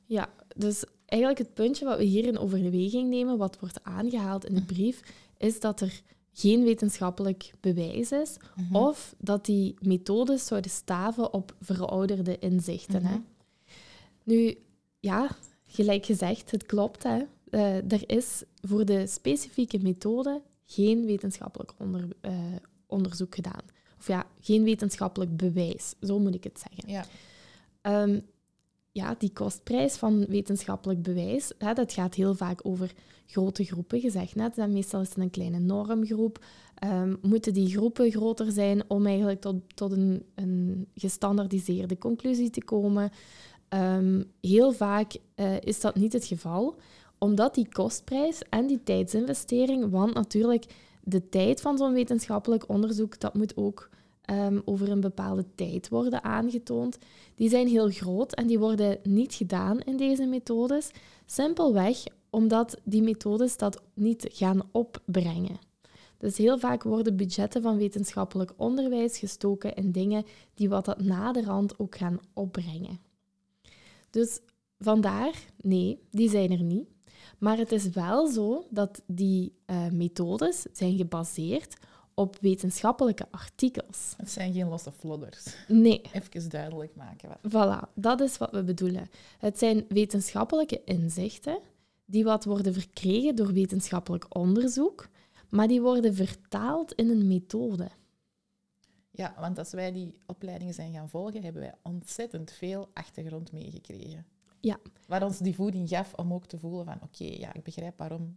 [0.07, 4.55] Ja, dus eigenlijk het puntje wat we hier in overweging nemen, wat wordt aangehaald in
[4.55, 5.01] de brief,
[5.37, 6.03] is dat er
[6.33, 8.77] geen wetenschappelijk bewijs is, Mhm.
[8.77, 13.05] of dat die methodes zouden staven op verouderde inzichten.
[13.05, 13.15] hè.
[13.15, 13.23] Mhm.
[14.25, 14.59] Nu,
[15.01, 15.29] ja,
[15.67, 17.03] gelijk gezegd, het klopt.
[17.03, 17.23] Hè.
[17.51, 22.33] Eh, er is voor de specifieke methode geen wetenschappelijk onder, eh,
[22.87, 23.63] onderzoek gedaan.
[23.99, 26.93] Of ja, geen wetenschappelijk bewijs, zo moet ik het zeggen.
[26.93, 27.05] Ja.
[27.81, 28.21] Ehm,
[28.93, 32.93] ja, die kostprijs van wetenschappelijk bewijs, hè, dat gaat heel vaak over
[33.27, 34.59] grote groepen, gezegd net.
[34.59, 36.45] En meestal is het een kleine normgroep.
[36.75, 42.65] Ehm, moeten die groepen groter zijn om eigenlijk tot, tot een, een gestandardiseerde conclusie te
[42.65, 43.11] komen?
[43.69, 46.77] Ehm, heel vaak eh, is dat niet het geval,
[47.21, 50.65] omdat die kostprijs en die tijdsinvestering, want natuurlijk
[51.03, 53.89] de tijd van zo'n wetenschappelijk onderzoek, dat moet ook
[54.23, 56.99] ehm, over een bepaalde tijd worden aangetoond.
[57.35, 60.91] Die zijn heel groot en die worden niet gedaan in deze methodes.
[61.27, 65.59] Simpelweg omdat die methodes dat niet gaan opbrengen.
[66.19, 71.79] Dus heel vaak worden budgetten van wetenschappelijk onderwijs gestoken in dingen die wat dat naderhand
[71.79, 73.01] ook gaan opbrengen.
[74.11, 74.41] Dus
[74.79, 76.89] vandaar, nee, die zijn er niet.
[77.41, 81.77] Maar het is wel zo dat die eh, methodes zijn gebaseerd
[82.15, 84.15] op wetenschappelijke artikels.
[84.17, 85.57] Het zijn geen losse flodders.
[85.69, 87.29] Nee, Even duidelijk maken.
[87.29, 87.39] Wat.
[87.53, 89.11] Voilà, dat is wat we bedoelen.
[89.39, 91.59] Het zijn wetenschappelijke inzichten
[92.05, 95.09] die wat worden verkregen door wetenschappelijk onderzoek,
[95.49, 97.89] maar die worden vertaald in een methode.
[99.11, 104.27] Ja, want als wij die opleidingen zijn gaan volgen, hebben wij ontzettend veel achtergrond meegekregen.
[104.61, 104.79] Ja.
[105.07, 108.37] Waar ons die voeding gaf om ook te voelen van oké, ja, ik begrijp waarom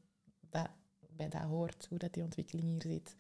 [0.50, 0.68] dat
[1.16, 3.16] bij dat hoort, hoe dat die ontwikkeling hier zit.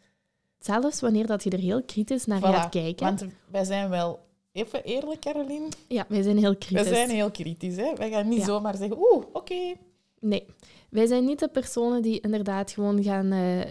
[0.59, 3.05] Zelfs wanneer dat je er heel kritisch naar Voilà, gaat kijken.
[3.05, 4.19] Want wij zijn wel
[4.51, 5.67] even eerlijk, Caroline.
[5.87, 6.87] Ja, wij zijn heel Wij kritisch.
[6.87, 7.75] zijn heel kritisch.
[7.75, 7.93] Hè?
[7.95, 8.45] Wij gaan niet Ja.
[8.45, 9.73] zomaar zeggen, oeh, oké.
[10.19, 10.45] Nee,
[10.89, 13.69] wij zijn niet de personen die inderdaad gewoon gaan eh, eh,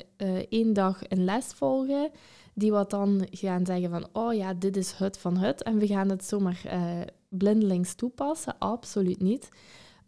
[0.49, 2.11] één dag een les volgen,
[2.55, 5.87] die wat dan gaan zeggen van, oh ja, dit is het van het, en we
[5.87, 8.59] gaan het zomaar eh, blindelings toepassen.
[8.59, 9.49] Absoluut niet.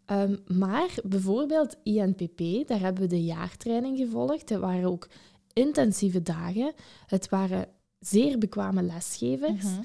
[0.05, 4.49] Ehm, maar bijvoorbeeld INPP, daar hebben we de jaartraining gevolgd.
[4.49, 5.07] Het waren ook
[5.53, 6.73] intensieve dagen.
[7.05, 7.67] Het waren
[7.99, 9.63] zeer bekwame lesgevers.
[9.63, 9.81] Mhm.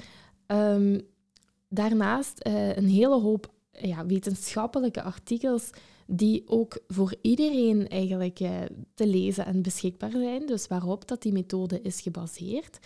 [0.47, 1.01] Ehm,
[1.69, 5.71] daarnaast eh, een hele hoop ja, wetenschappelijke artikels
[6.11, 8.51] die ook voor iedereen eigenlijk eh,
[8.95, 12.79] te lezen en beschikbaar zijn, dus waarop dat die methode is gebaseerd.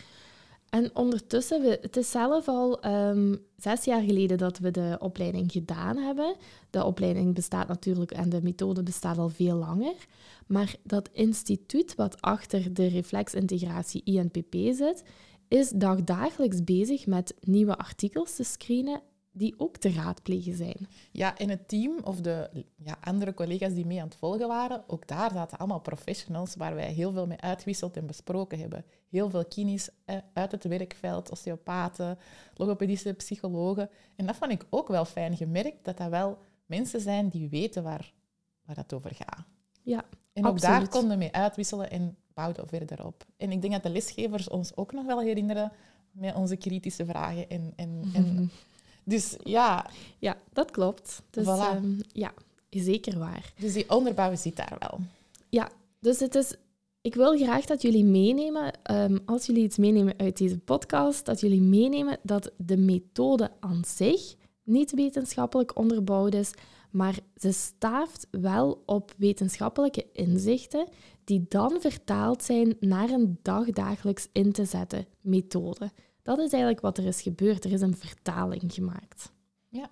[0.68, 5.52] En ondertussen, we, het is zelf al ehm, zes jaar geleden dat we de opleiding
[5.52, 6.36] gedaan hebben.
[6.70, 10.06] De opleiding bestaat natuurlijk en de methode bestaat al veel langer.
[10.46, 15.02] Maar dat instituut wat achter de reflexintegratie INPP zit,
[15.48, 19.02] is dagdagelijks bezig met nieuwe artikels te screenen
[19.36, 20.88] die ook te raadplegen zijn.
[21.10, 24.84] Ja, en het team of de ja, andere collega's die mee aan het volgen waren,
[24.86, 28.84] ook daar zaten allemaal professionals waar wij heel veel mee uitgewisseld en besproken hebben.
[29.08, 32.18] Heel veel kines eh, uit het werkveld, osteopaten,
[32.54, 33.90] logopedische psychologen.
[34.16, 37.82] En dat vond ik ook wel fijn gemerkt, dat dat wel mensen zijn die weten
[37.82, 38.12] waar,
[38.64, 39.44] waar het over gaat.
[39.82, 43.26] Ja, En ook daar konden we mee uitwisselen en bouwden we verder op.
[43.36, 45.72] En ik denk dat de lesgevers ons ook nog wel herinneren
[46.10, 47.48] met onze kritische vragen.
[47.48, 48.50] En, en, en,
[49.04, 51.22] dus ja, Ja, dat klopt.
[51.30, 51.48] Dus Voilà.
[51.48, 52.32] ehm, ja,
[52.70, 53.52] zeker waar.
[53.58, 55.00] dus die onderbouw zit daar wel.
[56.04, 56.54] Dus het is,
[57.00, 61.40] ik wil graag dat jullie meenemen, ehm, als jullie iets meenemen uit deze podcast, dat
[61.40, 66.50] jullie meenemen dat de methode aan zich niet wetenschappelijk onderbouwd is,
[66.90, 70.86] maar ze staaft wel op wetenschappelijke inzichten
[71.24, 75.90] die dan vertaald zijn naar een dagdagelijks in te zetten methode.
[76.24, 77.64] Dat is eigenlijk wat er is gebeurd.
[77.64, 79.32] Er is een vertaling gemaakt.
[79.68, 79.90] Ja.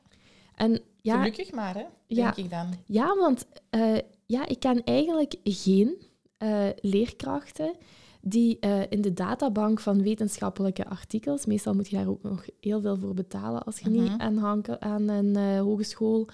[0.54, 2.24] En ja, Gelukkig maar, hè, Ja.
[2.24, 2.66] denk ik dan.
[2.86, 5.96] ja, want eh, ja, ik ken eigenlijk geen
[6.36, 7.74] eh, leerkrachten
[8.20, 12.80] die eh, in de databank van wetenschappelijke artikels, meestal moet je daar ook nog heel
[12.80, 14.20] veel voor betalen als je niet Mhm.
[14.20, 16.28] aanhangt aan een hogeschool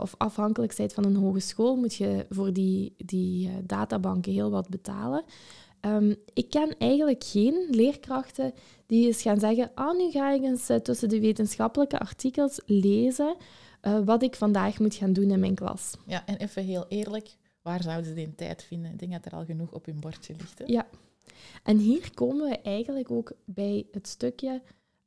[0.00, 5.24] of afhankelijk bent van een hogeschool, moet je voor die, die databanken heel wat betalen.
[5.80, 8.52] Ehm, ik ken eigenlijk geen leerkrachten
[8.86, 13.36] die eens gaan zeggen, ah, nu ga ik eens eh, tussen de wetenschappelijke artikels lezen
[13.80, 15.94] eh, wat ik vandaag moet gaan doen in mijn klas.
[16.06, 18.92] Ja, en even heel eerlijk, waar zouden ze die tijd vinden?
[18.92, 20.58] Ik denk dat er al genoeg op hun bordje ligt.
[20.58, 20.64] Hè?
[20.66, 20.86] Ja.
[21.62, 24.62] En hier komen we eigenlijk ook bij het stukje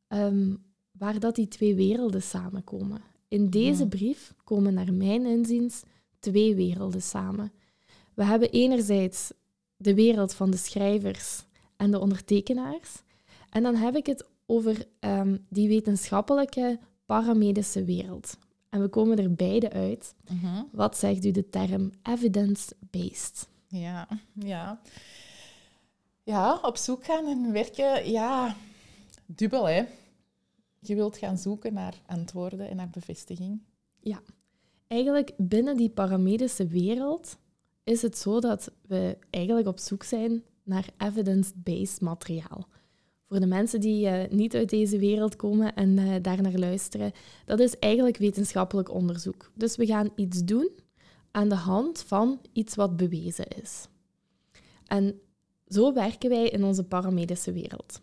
[0.07, 0.55] ehm,
[0.91, 3.01] waar dat die twee werelden samenkomen.
[3.27, 3.89] In deze Mhm.
[3.89, 5.81] brief komen naar mijn inziens
[6.19, 7.51] twee werelden samen.
[8.13, 9.31] We hebben enerzijds
[9.83, 11.43] de wereld van de schrijvers
[11.75, 13.01] en de ondertekenaars.
[13.49, 18.37] En dan heb ik het over ehm, die wetenschappelijke paramedische wereld.
[18.69, 20.15] En we komen er beide uit.
[20.29, 20.63] Mhm.
[20.71, 23.47] Wat zegt u de term evidence-based?
[23.67, 24.81] Ja, ja.
[26.23, 28.55] Ja, op zoek gaan en werken, ja,
[29.25, 29.83] dubbel hè.
[30.79, 33.61] Je wilt gaan zoeken naar antwoorden en naar bevestiging.
[34.93, 37.37] Eigenlijk binnen die paramedische wereld
[37.83, 42.67] is het zo dat we eigenlijk op zoek zijn naar evidence-based materiaal.
[43.27, 47.11] Voor de mensen die eh, niet uit deze wereld komen en eh, daar naar luisteren,
[47.45, 49.51] dat is eigenlijk wetenschappelijk onderzoek.
[49.55, 50.69] Dus we gaan iets doen
[51.31, 53.87] aan de hand van iets wat bewezen is.
[54.85, 55.19] En
[55.67, 58.01] zo werken wij in onze paramedische wereld.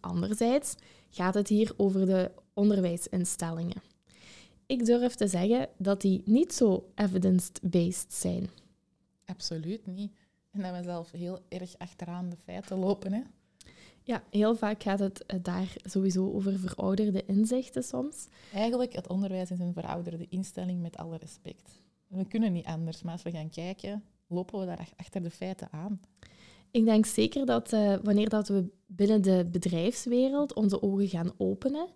[0.00, 0.74] Anderzijds
[1.10, 3.82] gaat het hier over de onderwijsinstellingen.
[4.66, 8.48] Ik durf te zeggen dat die niet zo evidence-based zijn.
[9.24, 10.12] Absoluut niet.
[10.50, 13.12] En dat we zelf heel erg achteraan de feiten lopen.
[13.12, 13.20] Hè?
[14.02, 18.26] Ja, heel vaak gaat het eh, daar sowieso over verouderde inzichten soms.
[18.52, 21.82] Eigenlijk, het onderwijs is een verouderde instelling met alle respect.
[22.06, 25.30] We kunnen niet anders, maar als we gaan kijken, lopen we daar ach- achter de
[25.30, 26.00] feiten aan.
[26.74, 31.86] Ik denk zeker dat eh, wanneer dat we binnen de bedrijfswereld onze ogen gaan openen,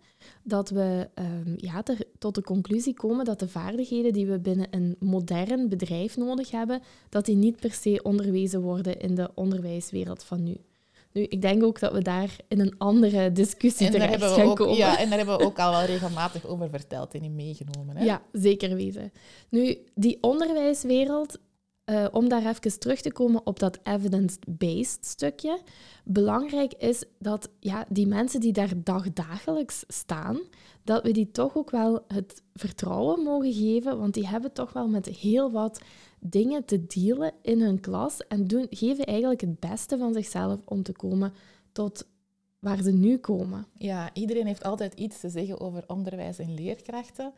[0.42, 1.82] dat we ehm, ja,
[2.18, 6.82] tot de conclusie komen dat de vaardigheden die we binnen een modern bedrijf nodig hebben,
[7.08, 10.56] dat die niet per se onderwezen worden in de onderwijswereld van nu.
[11.12, 14.56] Nu, ik denk ook dat we daar in een andere discussie En terecht gaan ook,
[14.56, 14.76] komen.
[14.76, 17.96] ja, en daar hebben we ook al wel regelmatig over verteld en in meegenomen.
[17.96, 18.04] Hè?
[18.04, 19.12] Ja, zeker weten.
[19.48, 21.38] Nu, die onderwijswereld,
[21.88, 25.60] eh, om daar even terug te komen op dat evidence-based stukje.
[26.04, 30.38] Belangrijk is dat ja, die mensen die daar dagdagelijks staan,
[30.84, 34.88] dat we die toch ook wel het vertrouwen mogen geven, want die hebben toch wel
[34.88, 35.80] met heel wat
[36.20, 40.82] dingen te dealen in hun klas en doen, geven eigenlijk het beste van zichzelf om
[40.82, 41.32] te komen
[41.72, 42.06] tot
[42.58, 43.66] waar ze nu komen.
[43.74, 47.32] Ja, iedereen heeft altijd iets te zeggen over onderwijs en leerkrachten.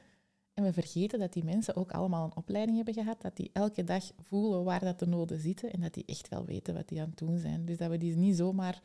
[0.60, 3.84] En we vergeten dat die mensen ook allemaal een opleiding hebben gehad, dat die elke
[3.84, 7.00] dag voelen waar dat de noden zitten en dat die echt wel weten wat die
[7.00, 7.64] aan het doen zijn.
[7.64, 8.82] Dus dat we die niet zomaar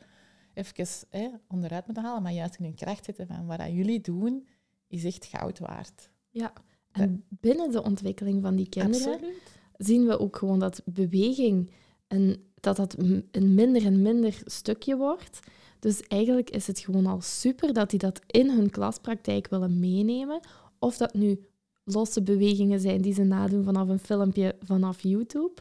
[0.54, 4.46] even hè, onderuit moeten halen, maar juist in hun kracht zetten van wat jullie doen,
[4.86, 6.10] is echt goud waard.
[6.30, 6.52] Ja,
[6.92, 9.42] en binnen de ontwikkeling van die kinderen Absoluut.
[9.76, 11.70] zien we ook gewoon dat beweging
[12.06, 12.96] en dat dat
[13.30, 15.40] een minder en minder stukje wordt.
[15.78, 20.40] Dus eigenlijk is het gewoon al super dat die dat in hun klaspraktijk willen meenemen.
[20.78, 21.46] Of dat nu
[21.86, 25.54] losse bewegingen zijn die ze nadoen vanaf een filmpje vanaf YouTube.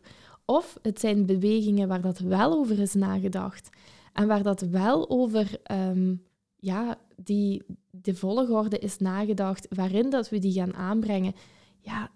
[0.45, 3.69] Of het zijn bewegingen waar dat wel over is nagedacht.
[4.13, 6.15] En waar dat wel over ehm,
[6.55, 11.33] ja, die, de volgorde is nagedacht waarin dat we die gaan aanbrengen.
[11.79, 12.11] Ja,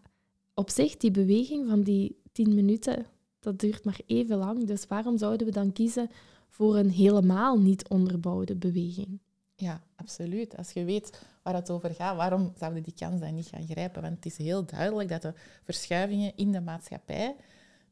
[0.54, 3.06] op zich, die beweging van die tien minuten,
[3.40, 4.66] dat duurt maar even lang.
[4.66, 6.10] Dus waarom zouden we dan kiezen
[6.48, 9.20] voor een helemaal niet onderbouwde beweging?
[9.60, 10.58] Ja, absoluut.
[10.58, 14.02] Als je weet waar het over gaat, waarom zouden die kans dan niet gaan grijpen?
[14.02, 17.36] Want het is heel duidelijk dat de verschuivingen in de maatschappij,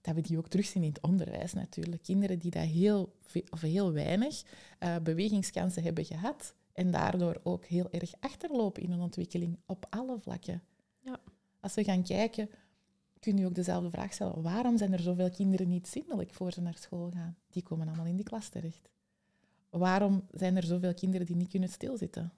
[0.02, 2.04] dat we die ook terugzien in het onderwijs natuurlijk.
[2.04, 3.14] Kinderen die dat heel,
[3.50, 4.44] of heel weinig
[4.80, 10.20] eh, bewegingskansen hebben gehad en daardoor ook heel erg achterlopen in hun ontwikkeling op alle
[10.20, 10.64] vlakken.
[11.00, 11.20] Ja.
[11.60, 12.50] Als we gaan kijken,
[13.20, 14.42] kun je ook dezelfde vraag stellen.
[14.42, 17.38] Waarom zijn er zoveel kinderen niet zindelijk voor ze naar school gaan?
[17.50, 18.90] Die komen allemaal in die klas terecht.
[19.70, 22.34] Waarom zijn er zoveel kinderen die niet kunnen stilzitten?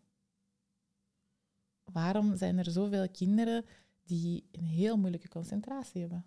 [1.84, 3.66] Waarom zijn er zoveel kinderen
[4.04, 6.26] die een heel moeilijke concentratie hebben?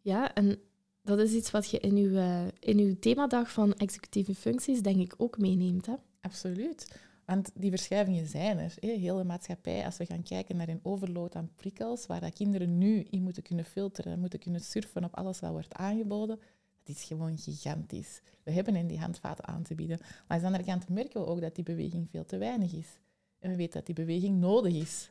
[0.00, 0.58] Ja, en
[1.02, 5.00] dat is iets wat je in uw, eh, in uw themadag van executieve functies, denk
[5.00, 5.86] ik, ook meeneemt.
[5.86, 5.94] Hè?
[6.20, 7.00] Absoluut.
[7.24, 8.74] Want die verschuivingen zijn er.
[8.80, 8.88] Hè.
[8.88, 12.78] Heel de maatschappij, als we gaan kijken naar een overload aan prikkels, waar dat kinderen
[12.78, 16.40] nu in moeten kunnen filteren, moeten kunnen surfen op alles wat wordt aangeboden,
[16.86, 18.20] dat is gewoon gigantisch.
[18.42, 19.98] We hebben hen die handvaten aan te bieden.
[20.00, 22.98] Maar aan de andere kant merken we ook dat die beweging veel te weinig is.
[23.38, 25.10] En we weten dat die beweging nodig is.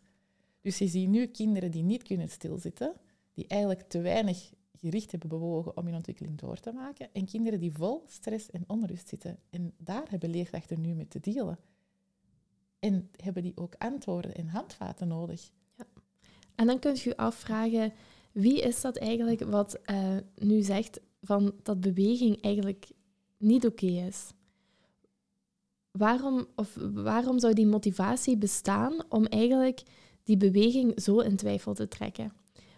[0.62, 2.94] Dus je ziet nu kinderen die niet kunnen stilzitten,
[3.34, 7.10] die eigenlijk te weinig gericht hebben bewogen om hun ontwikkeling door te maken.
[7.14, 9.40] En kinderen die vol stress en onrust zitten.
[9.50, 11.58] En daar hebben leerkrachten nu mee te dealen.
[12.80, 15.52] En hebben die ook antwoorden en handvaten nodig.
[15.78, 15.86] Ja.
[16.56, 17.94] En dan kunt je je afvragen,
[18.32, 22.88] wie is dat eigenlijk wat uh, nu zegt van dat beweging eigenlijk
[23.38, 24.34] niet oké is?
[25.92, 29.82] Waarom, of waarom zou die motivatie bestaan om eigenlijk
[30.24, 32.34] die beweging zo in twijfel te trekken?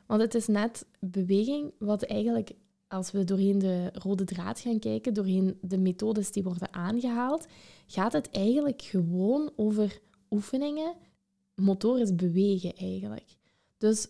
[0.05, 2.51] Want het is net beweging wat eigenlijk,
[2.87, 7.47] als we doorheen de rode draad gaan kijken, doorheen de methodes die worden aangehaald,
[7.87, 10.95] gaat het eigenlijk gewoon over oefeningen,
[11.55, 13.35] motorisch bewegen eigenlijk.
[13.77, 14.07] Dus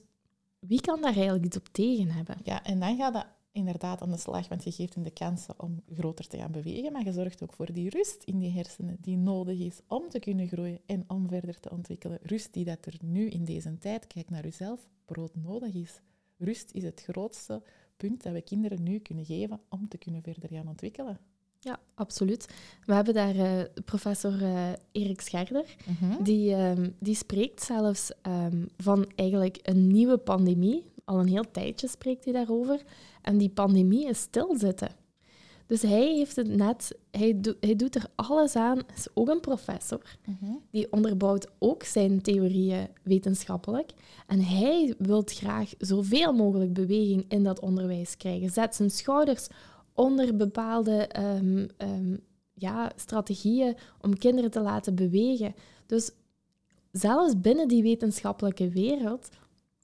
[0.60, 2.38] wie kan daar eigenlijk iets op tegen hebben?
[2.44, 5.54] Ja, en dan gaat dat inderdaad aan de slag, want je geeft hem de kansen
[5.58, 8.98] om groter te gaan bewegen, maar je zorgt ook voor die rust in die hersenen
[9.02, 12.20] die nodig is om te kunnen groeien en om verder te ontwikkelen.
[12.22, 16.02] Rust die dat er nu in deze tijd, kijk naar jezelf, brood nodig is.
[16.38, 17.62] Rust is het grootste
[17.98, 21.20] punt dat we kinderen nu kunnen geven om te kunnen verder gaan ontwikkelen.
[21.60, 22.48] Ja, absoluut.
[22.86, 26.24] We hebben daar uh, professor uh, Erik Scherder, mhm.
[26.24, 30.86] die, um, die spreekt zelfs um, van eigenlijk een nieuwe pandemie.
[31.06, 32.82] Al een heel tijdje spreekt hij daarover.
[33.22, 34.96] En die pandemie is stilzitten.
[35.68, 39.40] Dus hij heeft het net, hij, do, hij doet er alles aan, is ook een
[39.40, 40.02] professor.
[40.26, 40.52] Mhm.
[40.72, 43.92] Die onderbouwt ook zijn theorieën wetenschappelijk.
[44.28, 48.50] En hij wil graag zoveel mogelijk beweging in dat onderwijs krijgen.
[48.50, 49.48] Zet zijn schouders
[49.94, 52.20] onder bepaalde um, um,
[52.54, 55.56] ja, strategieën om kinderen te laten bewegen.
[55.86, 56.12] Dus
[56.92, 59.30] zelfs binnen die wetenschappelijke wereld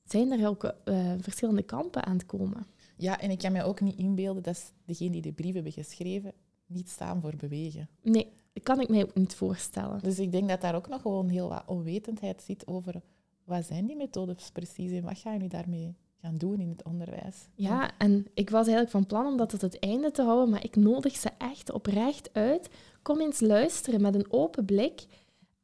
[0.05, 2.65] zijn er ook uh, verschillende kampen aan het komen.
[3.03, 6.33] Ja, en ik kan mij ook niet inbeelden dat degenen die de brief hebben geschreven
[6.65, 7.89] niet staan voor bewegen.
[8.01, 9.99] Nee, dat kan ik mij ook niet voorstellen.
[9.99, 13.01] Dus ik denk dat daar ook nog gewoon heel wat onwetendheid zit over
[13.43, 17.47] wat zijn die methodes precies en wat gaan jullie daarmee gaan doen in het onderwijs.
[17.55, 20.63] Ja, en ik was eigenlijk van plan om dat tot het einde te houden, maar
[20.63, 22.69] ik nodig ze echt oprecht uit.
[23.01, 25.05] Kom eens luisteren met een open blik.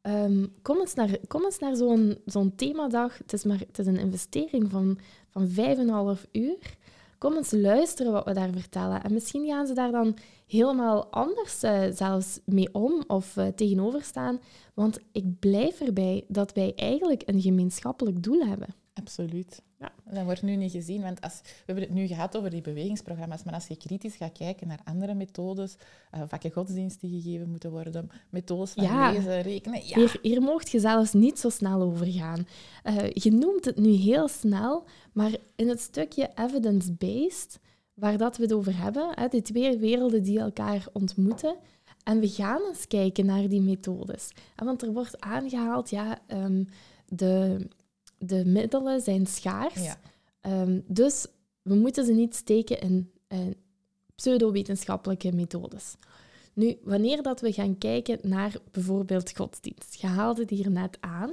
[0.02, 3.17] Ehm, kom eens naar, kom eens naar zo'n zo'n themadag.
[3.17, 4.99] Het is, maar, het is een investering van,
[5.30, 6.78] van vijf en een half uur.
[7.19, 9.03] Kom eens luisteren wat we daar vertellen.
[9.03, 14.01] En misschien gaan ze daar dan helemaal anders uh, zelfs mee om of uh, tegenover
[14.03, 14.39] staan.
[14.73, 18.75] Want ik blijf erbij dat wij eigenlijk een gemeenschappelijk doel hebben.
[18.93, 19.62] Absoluut.
[19.79, 19.91] Ja.
[20.11, 23.43] Dat wordt nu niet gezien, want als, we hebben het nu gehad over die bewegingsprogramma's,
[23.43, 25.75] maar als je kritisch gaat kijken naar andere methodes,
[26.15, 29.11] uh, vakken godsdienst die gegeven moeten worden, methodes van ja.
[29.11, 29.87] lezen, rekenen...
[29.87, 29.95] Ja.
[29.95, 32.47] Hier, hier mocht je zelfs niet zo snel over gaan.
[32.83, 37.59] Uh, je noemt het nu heel snel, maar in het stukje evidence-based,
[37.93, 41.55] waar dat we het over hebben, hè, die twee werelden die elkaar ontmoeten,
[42.03, 44.29] en we gaan eens kijken naar die methodes.
[44.55, 46.67] Want er wordt aangehaald, ja, um,
[47.07, 47.67] de
[48.19, 49.84] de middelen zijn schaars.
[49.84, 49.99] Ja.
[50.62, 51.27] Um, dus
[51.62, 53.55] we moeten ze niet steken in, in
[54.15, 55.95] pseudowetenschappelijke methodes.
[56.53, 61.32] Nu, wanneer dat we gaan kijken naar bijvoorbeeld godsdienst, je haalde het hier net aan.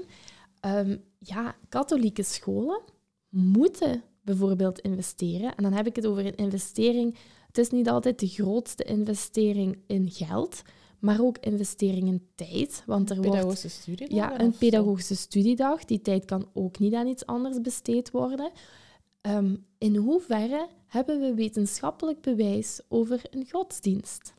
[0.61, 2.81] Um, ja, katholieke scholen
[3.29, 5.55] moeten bijvoorbeeld investeren.
[5.55, 7.17] En dan heb ik het over een investering.
[7.47, 10.63] Het is niet altijd de grootste investering in geld,
[11.07, 12.83] maar ook investering in tijd.
[12.87, 14.17] Want er pedagogische wordt, studiedag?
[14.17, 15.85] Ja, een pedagogische studiedag.
[15.85, 18.51] Die tijd kan ook niet aan iets anders besteed worden.
[19.23, 24.35] Um, in hoeverre hebben we wetenschappelijk bewijs over een godsdienst?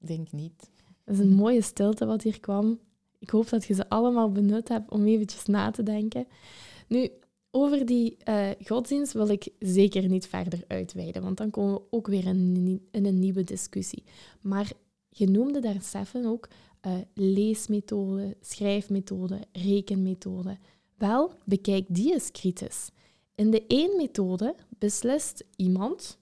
[0.00, 0.70] Ik denk niet.
[1.04, 2.78] Dat is een mooie stilte wat hier kwam.
[3.18, 6.26] Ik hoop dat je ze allemaal benut hebt om eventjes na te denken.
[6.88, 7.10] Nu,
[7.54, 12.06] over die uh, godsdienst wil ik zeker niet verder uitweiden, want dan komen we ook
[12.06, 14.04] weer in, in een nieuwe discussie.
[14.40, 14.72] Maar
[15.08, 16.48] je noemde daar, Stefan, ook
[16.86, 20.58] uh, leesmethode, schrijfmethode, rekenmethode.
[20.96, 22.90] Wel, bekijk die eens kritisch.
[23.34, 26.18] In de één methode beslist iemand,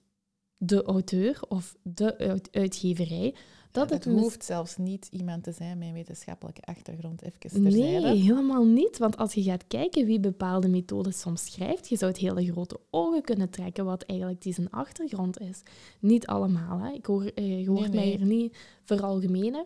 [0.57, 3.35] de auteur of de uitgeverij,
[3.73, 7.21] dat het, hoeft zelfs niet iemand te zijn met een wetenschappelijke achtergrond.
[7.21, 7.79] Even terzijde.
[7.79, 8.97] Nee, helemaal niet.
[8.97, 12.79] Want als je gaat kijken wie bepaalde methodes soms schrijft, je zou het hele grote
[12.89, 15.61] ogen kunnen trekken wat eigenlijk die zijn achtergrond is.
[15.99, 16.79] Niet allemaal.
[16.79, 16.91] Hè.
[16.91, 19.65] Ik hoor, eh, je hoort mij hier niet veralgemenen.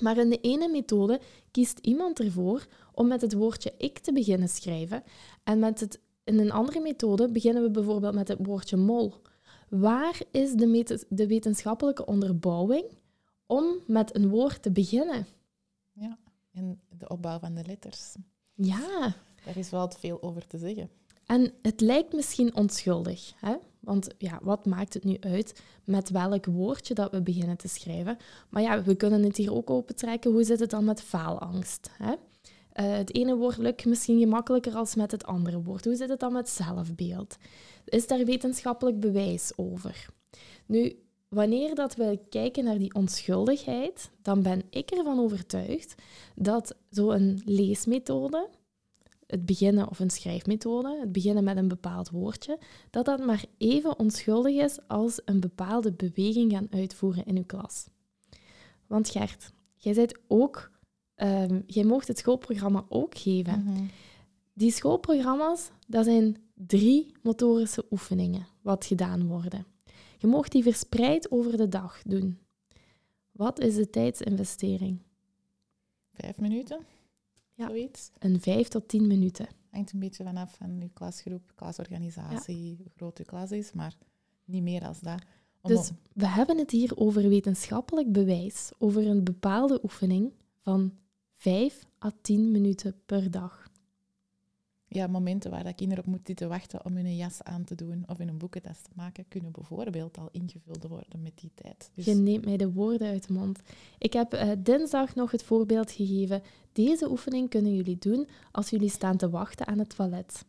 [0.00, 4.48] Maar in de ene methode kiest iemand ervoor om met het woordje ik te beginnen
[4.48, 5.02] schrijven.
[5.44, 9.14] En met het, in een andere methode beginnen we bijvoorbeeld met het woordje mol.
[9.68, 12.84] Waar is de, de wetenschappelijke onderbouwing
[13.52, 15.26] om met een woord te beginnen.
[15.92, 16.18] Ja,
[16.52, 18.14] en de opbouw van de letters.
[18.54, 19.14] Ja.
[19.44, 20.90] Daar is wel veel over te zeggen.
[21.26, 23.54] En het lijkt misschien onschuldig, hè?
[23.80, 28.18] want ja, wat maakt het nu uit met welk woordje dat we beginnen te schrijven?
[28.48, 30.32] Maar ja, we kunnen het hier ook opentrekken.
[30.32, 31.90] Hoe zit het dan met faalangst?
[31.92, 32.14] Hè?
[32.72, 35.84] Eh, het ene woord lukt misschien gemakkelijker als met het andere woord.
[35.84, 37.36] Hoe zit het dan met zelfbeeld?
[37.84, 40.06] Is daar wetenschappelijk bewijs over?
[40.66, 41.01] Nu,
[41.32, 45.94] wanneer dat we kijken naar die onschuldigheid, dan ben ik ervan overtuigd
[46.34, 48.48] dat zo'n leesmethode,
[49.26, 52.58] het beginnen of een schrijfmethode, het beginnen met een bepaald woordje,
[52.90, 57.86] dat dat maar even onschuldig is als een bepaalde beweging gaan uitvoeren in uw klas.
[58.86, 60.70] Want Gert, jij bent ook,
[61.16, 63.62] um, jij mocht het schoolprogramma ook geven.
[63.64, 63.84] Mhm.
[64.52, 69.71] Die schoolprogramma's, dat zijn drie motorische oefeningen wat gedaan worden.
[70.22, 72.38] Je mag die verspreid over de dag doen.
[73.30, 74.98] Wat is de tijdsinvestering?
[76.12, 76.80] Vijf minuten?
[77.54, 77.66] Ja.
[77.66, 78.10] Zoiets?
[78.18, 79.46] Een vijf tot tien minuten.
[79.70, 83.96] Hangt een beetje vanaf van uw klasgroep, klasorganisatie, hoe groot uw klas is, maar
[84.44, 85.22] niet meer als dat.
[85.60, 90.92] Om Dus we hebben het hier over wetenschappelijk bewijs, over een bepaalde oefening van
[91.32, 93.61] 5 à 10 minuten per dag.
[94.94, 98.04] Ja, momenten waar dat kinderen op moeten zitten wachten om hun jas aan te doen
[98.06, 101.90] of hun boekentas te maken, kunnen bijvoorbeeld al ingevuld worden met die tijd.
[101.94, 103.60] Dus Je neemt mij de woorden uit de mond.
[103.98, 106.42] Ik heb eh, dinsdag nog het voorbeeld gegeven.
[106.72, 110.44] Deze oefening kunnen jullie doen als jullie staan te wachten aan het toilet.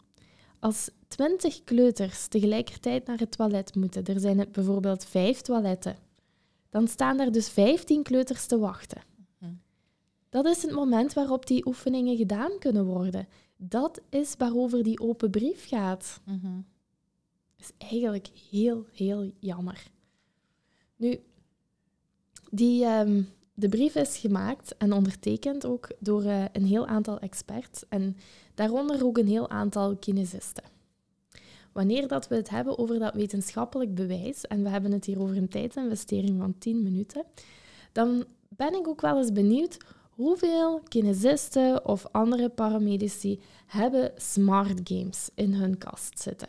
[0.59, 5.95] Als twintig kleuters tegelijkertijd naar het toilet moeten, er zijn bijvoorbeeld vijf toiletten,
[6.69, 9.01] dan staan er dus vijftien kleuters te wachten.
[9.37, 9.51] Mhm.
[10.29, 13.27] Dat is het moment waarop die oefeningen gedaan kunnen worden.
[13.69, 16.59] Dat is waarover die open brief gaat Mhm.
[17.57, 19.91] is eigenlijk heel, heel jammer.
[20.95, 21.19] Nu,
[22.51, 23.21] die, ehm,
[23.53, 28.17] de brief is gemaakt en ondertekend ook door eh, een heel aantal experts en
[28.53, 30.63] daaronder ook een heel aantal kinesisten.
[31.71, 35.37] Wanneer dat we het hebben over dat wetenschappelijk bewijs, en we hebben het hier over
[35.37, 37.25] een tijdsinvestering van 10 minuten,
[37.91, 39.77] dan ben ik ook wel eens benieuwd
[40.15, 46.47] hoeveel kinesisten of andere paramedici hebben smart games in hun kast zitten.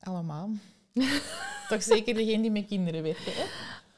[0.00, 0.50] Allemaal.
[1.68, 3.32] Toch zeker degene die met kinderen werken.
[3.32, 3.44] Hè?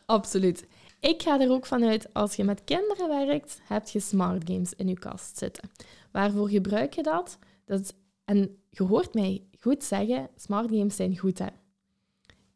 [0.06, 0.66] Absoluut.
[1.00, 4.88] Ik ga er ook vanuit, als je met kinderen werkt, heb je smart games in
[4.88, 5.70] je kast zitten.
[6.12, 7.38] Waarvoor gebruik je dat?
[7.64, 11.46] dat en je hoort mij goed zeggen, smart games zijn goed, hè.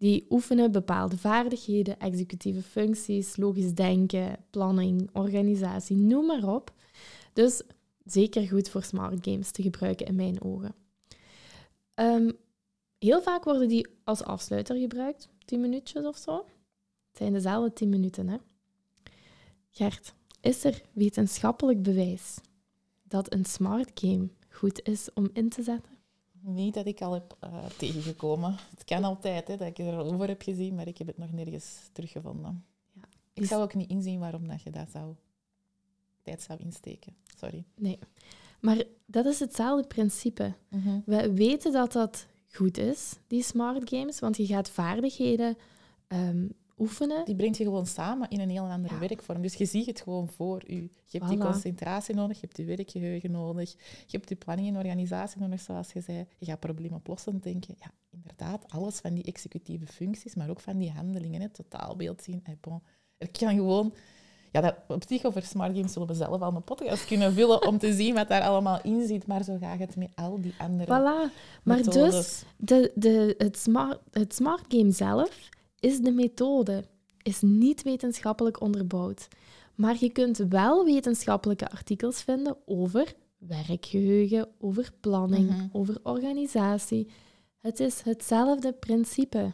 [0.03, 6.73] Die oefenen bepaalde vaardigheden, executieve functies, logisch denken, planning, organisatie, noem maar op.
[7.33, 7.63] Dus
[8.05, 10.75] zeker goed voor smart games te gebruiken in mijn ogen.
[11.95, 12.31] Ehm,
[12.99, 16.37] heel vaak worden die als afsluiter gebruikt, 10 minuutjes of zo.
[16.37, 18.37] Het zijn dezelfde 10 minuten, hè?
[19.71, 22.39] Gert, is er wetenschappelijk bewijs
[23.03, 25.92] dat een smart game goed is om in te zetten?
[26.45, 28.57] Niet dat ik al heb eh, tegengekomen.
[28.71, 31.19] Het kan altijd hè, dat ik er al over heb gezien, maar ik heb het
[31.19, 32.65] nog nergens teruggevonden.
[32.93, 33.03] Ja.
[33.33, 35.15] Ik zou ook niet inzien waarom dat je dat zou,
[36.23, 37.17] tijd zou insteken.
[37.37, 37.65] Sorry.
[37.75, 37.99] Nee.
[38.61, 40.55] Maar dat is hetzelfde principe.
[41.05, 45.57] We weten dat dat goed is, die smart games, want je gaat vaardigheden
[46.07, 46.49] ehm,
[46.83, 47.25] oefenen.
[47.25, 49.01] Die brengt je gewoon samen in een heel andere Ja.
[49.01, 49.43] werkvorm.
[49.43, 50.83] Dus je ziet het gewoon voor je.
[50.83, 53.71] Je hebt die concentratie nodig, je hebt je werkgeheugen nodig,
[54.07, 56.27] je hebt je planning en organisatie nodig, zoals je zei.
[56.39, 57.75] Je gaat probleemoplossend denken.
[57.79, 62.41] Ja, inderdaad, alles van die executieve functies, maar ook van die handelingen, het totaalbeeld zien.
[62.45, 62.83] Eh, bon.
[63.19, 63.95] Er kan gewoon...
[64.53, 67.67] Ja, dat, op zich over smart games zullen we zelf al een podcast kunnen vullen
[67.67, 69.27] om te zien wat daar allemaal in zit.
[69.27, 71.33] Maar zo gaat het met al die andere Voilà.
[71.63, 72.13] Maar methodes.
[72.13, 75.49] dus, de, de, het, smart, het smart game zelf
[75.83, 76.85] is de methode,
[77.23, 79.29] is niet wetenschappelijk onderbouwd.
[79.75, 85.67] Maar je kunt wel wetenschappelijke artikels vinden over werkgeheugen, over planning, Mhm.
[85.73, 87.09] over organisatie.
[87.59, 89.53] Het is hetzelfde principe.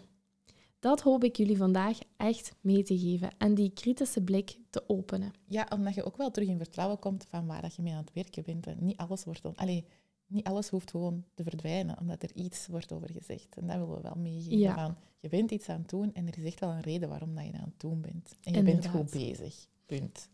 [0.78, 5.32] Dat hoop ik jullie vandaag echt mee te geven en die kritische blik te openen.
[5.46, 7.98] Ja, omdat je ook wel terug in vertrouwen komt van waar dat je mee aan
[8.04, 8.66] het werken bent.
[8.66, 9.84] En niet alles, wordt dan, allee,
[10.28, 13.56] niet alles hoeft gewoon te verdwijnen, omdat er iets wordt over gezegd.
[13.56, 14.58] En dat willen we wel meegeven.
[14.58, 14.74] Ja.
[14.74, 17.34] Van, je bent iets aan het doen en er is echt wel een reden waarom
[17.34, 18.36] dat je dat aan het doen bent.
[18.42, 18.82] En je Inderdaad.
[18.92, 19.66] bent goed bezig.
[19.86, 20.28] Punt.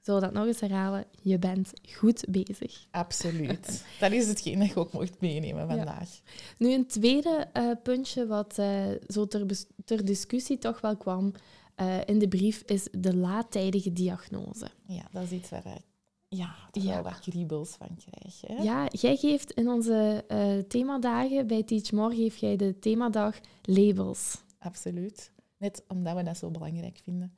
[0.00, 1.04] Zullen we dat nog eens herhalen?
[1.22, 2.86] Je bent goed bezig.
[2.90, 3.84] Absoluut.
[4.00, 5.76] dat is hetgeen dat je ook mocht meenemen Ja.
[5.76, 6.20] vandaag.
[6.58, 9.46] Nu, een tweede eh, puntje wat eh, zo ter,
[9.84, 11.32] ter discussie toch wel kwam
[11.74, 14.68] eh, in de brief, is de laattijdige diagnose.
[14.86, 15.82] Ja, dat is iets waar ik
[16.36, 16.90] ja, toch Ja.
[16.94, 18.40] wel wat kriebels van krijg.
[18.40, 18.62] Hè?
[18.62, 24.42] Ja, jij geeft in onze eh, themadagen bij Teach More, geef jij de themadag labels.
[24.58, 25.32] Absoluut.
[25.56, 27.32] Net omdat we dat zo belangrijk vinden.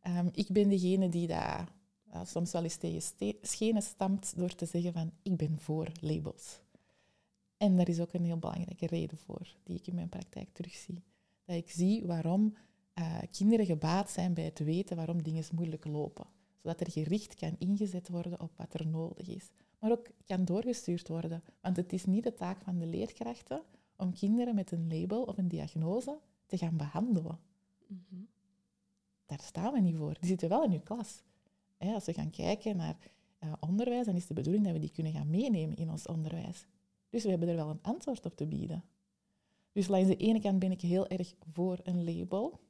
[0.00, 1.64] Ehm, ik ben degene die dat
[2.12, 3.02] ja, soms wel eens tegen
[3.42, 6.60] schenen stampt door te zeggen van ik ben voor labels.
[7.56, 11.02] En daar is ook een heel belangrijke reden voor, die ik in mijn praktijk terugzie.
[11.44, 12.54] Dat ik zie waarom
[12.94, 16.26] eh, kinderen gebaat zijn bij het weten waarom dingen moeilijk lopen.
[16.62, 19.50] Zodat er gericht kan ingezet worden op wat er nodig is.
[19.78, 21.42] Maar ook kan doorgestuurd worden.
[21.60, 23.62] Want het is niet de taak van de leerkrachten
[23.96, 27.38] om kinderen met een label of een diagnose te gaan behandelen.
[27.86, 28.22] Mhm.
[29.26, 30.16] Daar staan we niet voor.
[30.20, 31.22] Die zitten wel in uw klas.
[31.78, 32.96] als we gaan kijken naar
[33.44, 36.66] uh, onderwijs, dan is de bedoeling dat we die kunnen gaan meenemen in ons onderwijs.
[37.08, 38.84] Dus we hebben er wel een antwoord op te bieden.
[39.72, 42.60] Dus langs de ene kant ben ik heel erg voor een label.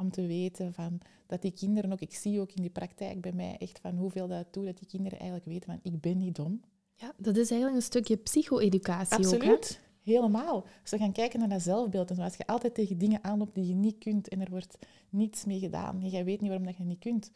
[0.00, 3.32] Om te weten van, dat die kinderen ook, ik zie ook in die praktijk bij
[3.32, 6.34] mij echt van hoeveel dat doet, dat die kinderen eigenlijk weten van ik ben niet
[6.34, 6.60] dom.
[6.94, 9.80] Ja, dat is eigenlijk een stukje psycho-educatie Absoluut.
[10.02, 10.66] Helemaal.
[10.82, 13.66] Als we gaan kijken naar dat zelfbeeld, en als je altijd tegen dingen aanloopt die
[13.66, 14.78] je niet kunt en er wordt
[15.10, 17.30] niets mee gedaan en jij weet niet waarom dat je niet kunt,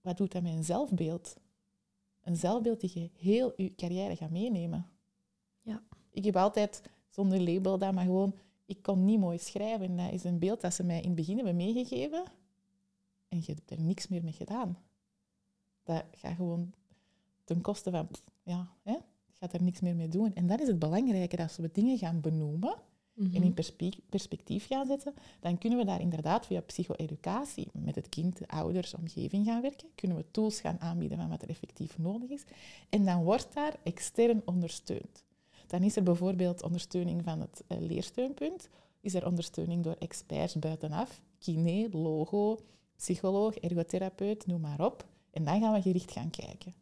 [0.00, 1.36] wat doet dat met een zelfbeeld?
[2.20, 4.86] Een zelfbeeld die je heel je carrière gaat meenemen.
[5.62, 5.82] Ja.
[6.10, 8.34] Ik heb altijd zonder label dat, maar gewoon,
[8.70, 9.96] ik kon niet mooi schrijven.
[9.96, 12.24] Dat is een beeld dat ze mij in het begin hebben meegegeven
[13.28, 14.78] en je hebt er niks meer mee gedaan.
[15.82, 16.72] Dat gaat gewoon
[17.44, 18.08] ten koste van,
[18.42, 20.34] ja, hè, je gaat er niks meer mee doen.
[20.34, 22.74] En dat is het belangrijke, dat als we dingen gaan benoemen
[23.16, 23.98] en in Mhm.
[24.08, 28.94] perspectief gaan zetten, dan kunnen we daar inderdaad via psycho-educatie met het kind, de ouders,
[28.94, 29.88] omgeving gaan werken.
[29.94, 32.44] Kunnen we tools gaan aanbieden van wat er effectief nodig is.
[32.88, 35.24] En dan wordt daar extern ondersteund.
[35.70, 38.68] Dan is er bijvoorbeeld ondersteuning van het eh, leersteunpunt.
[39.00, 42.58] Is er ondersteuning door experts buitenaf, kiné, logo,
[42.96, 45.06] psycholoog, ergotherapeut, noem maar op.
[45.30, 46.74] En dan gaan we gericht gaan kijken.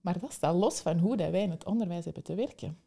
[0.00, 2.78] Maar dat staat los van hoe dat wij in het onderwijs hebben te werken.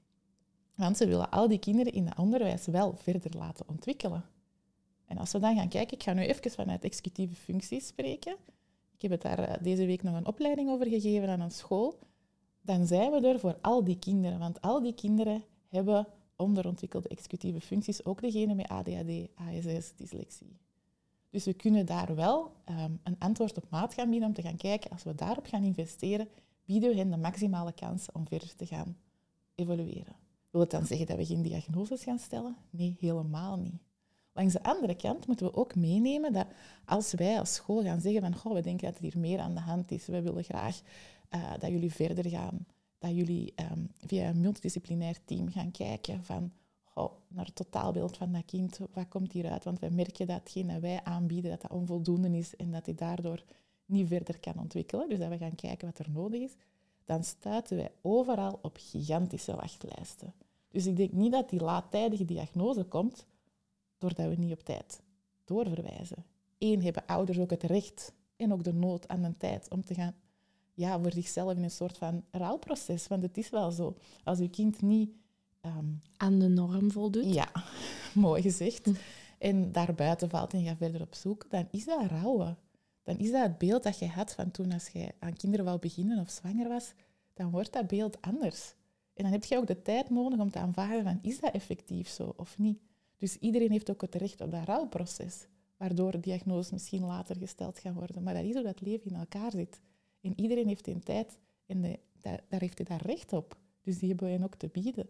[0.76, 4.26] Want ze willen al die kinderen in het onderwijs wel verder laten ontwikkelen.
[5.06, 8.36] En als we dan gaan kijken, ik ga nu even vanuit executieve functies spreken.
[8.96, 12.00] Ik heb het daar eh, deze week nog een opleiding over gegeven aan een school.
[12.66, 14.40] Dan zijn we er voor al die kinderen.
[14.40, 20.58] Want al die kinderen hebben onderontwikkelde executieve functies, ook degene met ADHD, ASS, dyslexie.
[21.30, 24.58] Dus we kunnen daar wel ehm, een antwoord op maat gaan bieden om te gaan
[24.58, 26.28] kijken, als we daarop gaan investeren,
[26.66, 28.98] bieden we hen de maximale kans om verder te gaan
[29.56, 30.16] evolueren.
[30.52, 32.56] Wil het dan zeggen dat we geen diagnoses gaan stellen?
[32.70, 33.82] Nee, helemaal niet.
[34.34, 36.48] Langs de andere kant moeten we ook meenemen dat
[36.86, 39.54] als wij als school gaan zeggen van goh, we denken dat er hier meer aan
[39.54, 40.82] de hand is, we willen graag
[41.30, 42.66] eh, dat jullie verder gaan,
[42.98, 46.52] dat jullie ehm, via een multidisciplinair team gaan kijken van
[47.28, 49.64] naar het totaalbeeld van dat kind, wat komt hieruit?
[49.64, 52.96] Want wij merken dat hetgeen dat wij aanbieden, dat dat onvoldoende is en dat hij
[52.96, 53.44] daardoor
[53.86, 55.10] niet verder kan ontwikkelen.
[55.10, 56.56] Dus dat we gaan kijken wat er nodig is.
[57.06, 60.34] Dan stuiten wij overal op gigantische wachtlijsten.
[60.70, 63.26] Dus ik denk niet dat die laattijdige diagnose komt
[63.98, 65.02] doordat we niet op tijd
[65.44, 66.26] doorverwijzen.
[66.58, 69.94] Eén, hebben ouders ook het recht en ook de nood aan een tijd om te
[69.94, 70.16] gaan
[70.76, 73.08] ja, voor zichzelf in een soort van rouwproces.
[73.08, 73.96] Want het is wel zo.
[74.24, 75.10] Als uw kind niet...
[75.62, 75.86] ehm,
[76.18, 77.34] Aan de norm voldoet.
[77.34, 77.52] ja,
[78.14, 78.90] mooi gezegd.
[79.38, 82.58] En daarbuiten valt en gaat verder op zoek, dan is dat rouwen.
[83.04, 85.80] Dan is dat het beeld dat je had van toen als je aan kinderen wou
[85.80, 86.94] beginnen of zwanger was,
[87.34, 88.74] dan wordt dat beeld anders.
[89.14, 92.08] En dan heb je ook de tijd nodig om te aanvaarden van is dat effectief
[92.10, 92.80] zo of niet.
[93.18, 95.48] Dus iedereen heeft ook het recht op dat rouwproces,
[95.78, 98.24] waardoor diagnoses misschien later gesteld gaan worden.
[98.24, 99.80] Maar dat is hoe dat leven in elkaar zit.
[100.26, 103.58] En iedereen heeft een tijd en de, daar, daar heeft hij daar recht op.
[103.82, 105.10] Dus die hebben wij ook te bieden.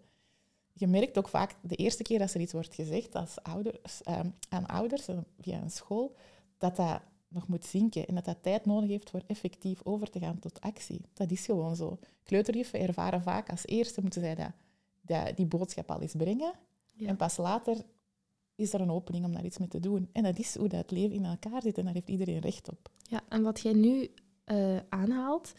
[0.74, 4.30] Je merkt ook vaak de eerste keer dat er iets wordt gezegd als ouders, ehm,
[4.50, 6.16] aan ouders eh, via een school,
[6.58, 10.20] dat dat nog moet zinken en dat dat tijd nodig heeft voor effectief over te
[10.20, 11.02] gaan tot actie.
[11.14, 12.00] Dat is gewoon zo.
[12.24, 14.52] Kleuterjuffen ervaren vaak als eerste moeten zij dat,
[15.02, 16.54] dat die boodschap al eens brengen.
[16.94, 17.08] Ja.
[17.08, 17.78] En pas later
[18.56, 20.10] is er een opening om daar iets mee te doen.
[20.12, 22.90] En dat is hoe dat leven in elkaar zit en daar heeft iedereen recht op.
[23.10, 24.10] Ja, en wat jij nu
[24.46, 25.54] eh, aanhaalt,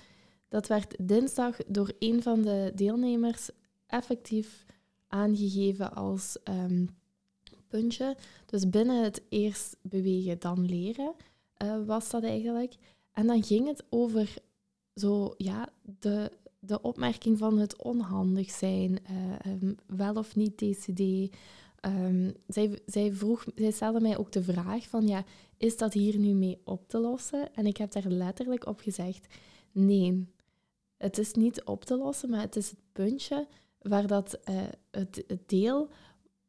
[0.49, 3.51] dat werd dinsdag door een van de deelnemers
[3.87, 4.65] effectief
[5.09, 6.87] aangegeven als ehm,
[7.69, 8.17] puntje.
[8.47, 11.15] Dus binnen het eerst bewegen, dan leren
[11.57, 12.75] eh, was dat eigenlijk.
[13.13, 14.35] En dan ging het over
[14.95, 15.69] zo, ja,
[15.99, 21.35] de, de opmerking van het onhandig zijn, eh, ehm, wel of niet TCD.
[21.87, 25.25] Ehm, zij, zij, vroeg, zij stelde mij ook de vraag van, ja,
[25.57, 27.55] is dat hier nu mee op te lossen?
[27.55, 29.35] En ik heb daar letterlijk op gezegd,
[29.73, 30.27] nee,
[30.97, 33.47] het is niet op te lossen, maar het is het puntje
[33.79, 35.89] waar dat, eh, het, het deel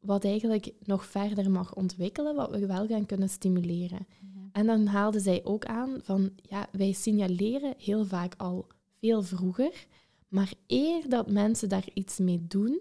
[0.00, 4.06] wat eigenlijk nog verder mag ontwikkelen, wat we wel gaan kunnen stimuleren.
[4.52, 8.66] En dan haalde zij ook aan van, ja, wij signaleren heel vaak al
[9.00, 9.86] veel vroeger,
[10.28, 12.80] maar eer dat mensen daar iets mee doen,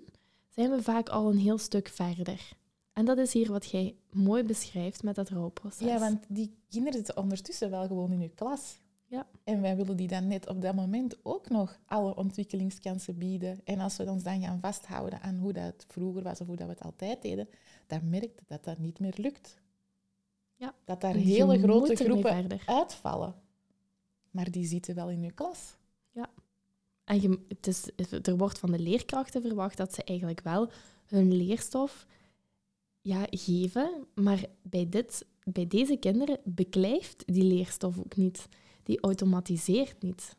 [0.57, 2.49] zijn we vaak al een heel stuk verder.
[2.93, 5.87] En dat is hier wat jij mooi beschrijft met dat rouwproces.
[5.87, 8.79] Ja, want die kinderen zitten ondertussen wel gewoon in uw klas.
[9.05, 9.27] Ja.
[9.43, 13.61] En wij willen die dan net op dat moment ook nog alle ontwikkelingskansen bieden.
[13.63, 16.67] En als we ons dan gaan vasthouden aan hoe dat vroeger was of hoe dat
[16.67, 17.49] we het altijd deden,
[17.87, 19.57] dan merkt dat dat niet meer lukt.
[20.55, 20.73] Ja.
[20.85, 23.35] Dat daar je hele grote groepen uitvallen.
[24.31, 25.76] maar die zitten wel in je klas.
[27.07, 27.89] En je, het is,
[28.21, 30.69] er wordt van de leerkrachten verwacht dat ze eigenlijk wel
[31.05, 32.05] hun leerstof
[33.01, 38.47] ja, geven, maar bij, dit, bij deze kinderen beklijft die leerstof ook niet.
[38.83, 40.35] Die automatiseert niet.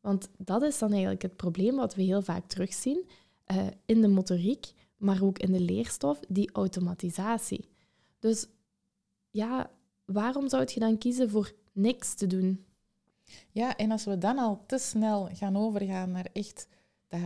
[0.00, 3.08] Want dat is dan eigenlijk het probleem wat we heel vaak terugzien
[3.46, 7.68] uh, in de motoriek, maar ook in de leerstof, die automatisatie.
[8.18, 8.46] Dus
[9.30, 9.70] ja,
[10.04, 12.64] waarom zou je dan kiezen voor niks te doen?
[13.50, 16.68] Ja, en als we dan al te snel gaan overgaan naar echt
[17.08, 17.20] dat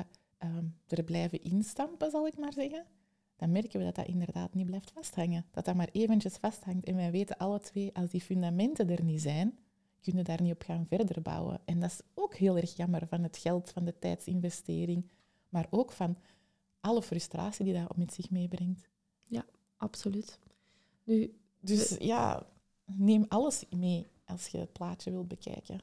[0.44, 2.86] uh, er blijven instampen, zal ik maar zeggen,
[3.36, 5.44] dan merken we dat dat inderdaad niet blijft vasthangen.
[5.50, 6.84] Dat dat maar eventjes vasthangt.
[6.84, 9.58] En wij weten alle twee, als die fundamenten er niet zijn,
[10.00, 11.60] kunnen daar niet op gaan verder bouwen.
[11.64, 15.08] En dat is ook heel erg jammer van het geld, van de tijdsinvestering,
[15.48, 16.16] maar ook van
[16.80, 18.88] alle frustratie die dat met zich meebrengt.
[19.24, 19.44] Ja,
[19.76, 20.38] absoluut.
[21.04, 22.46] Nu, dus ja,
[22.84, 25.80] neem alles mee als je het plaatje wilt bekijken.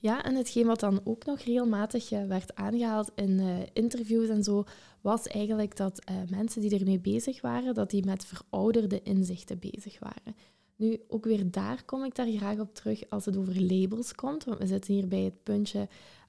[0.00, 4.44] Ja, en hetgeen wat dan ook nog regelmatig uh, werd aangehaald in uh, interviews en
[4.44, 4.64] zo,
[5.00, 9.98] was eigenlijk dat uh, mensen die ermee bezig waren, dat die met verouderde inzichten bezig
[9.98, 10.36] waren.
[10.76, 14.44] Nu, ook weer daar kom ik daar graag op terug als het over labels komt,
[14.44, 15.88] want we zitten hier bij het puntje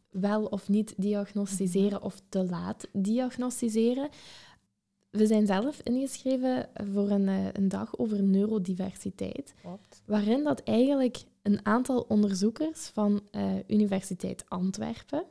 [0.09, 2.05] wel of niet diagnosticeren mhm.
[2.05, 4.09] of te laat diagnosticeren.
[5.11, 9.53] We zijn zelf ingeschreven voor een, een dag over neurodiversiteit,
[10.05, 15.23] waarin dat eigenlijk een aantal onderzoekers van uh, Universiteit Antwerpen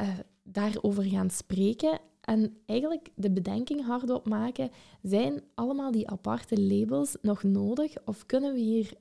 [0.00, 0.08] uh,
[0.42, 4.70] daarover gaan spreken en eigenlijk de bedenking hardop maken,
[5.02, 8.92] zijn allemaal die aparte labels nog nodig of kunnen we hier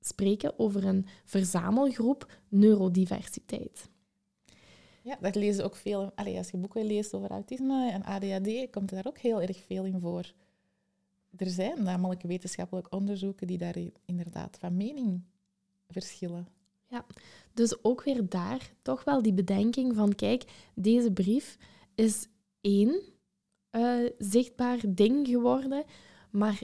[0.00, 3.88] spreken over een verzamelgroep neurodiversiteit?
[5.06, 6.12] Ja, dat lezen ook veel.
[6.14, 9.62] Allee, als je boeken leest over autisme en ADHD, komt er daar ook heel erg
[9.66, 10.32] veel in voor.
[11.36, 15.22] Er zijn namelijk wetenschappelijk onderzoeken die daar inderdaad van mening
[15.88, 16.48] verschillen.
[16.86, 17.06] Ja,
[17.54, 20.44] dus ook weer daar toch wel die bedenking van, kijk,
[20.74, 21.58] deze brief
[21.94, 22.28] is
[22.60, 23.00] één
[23.70, 25.84] uh, zichtbaar ding geworden,
[26.30, 26.60] maar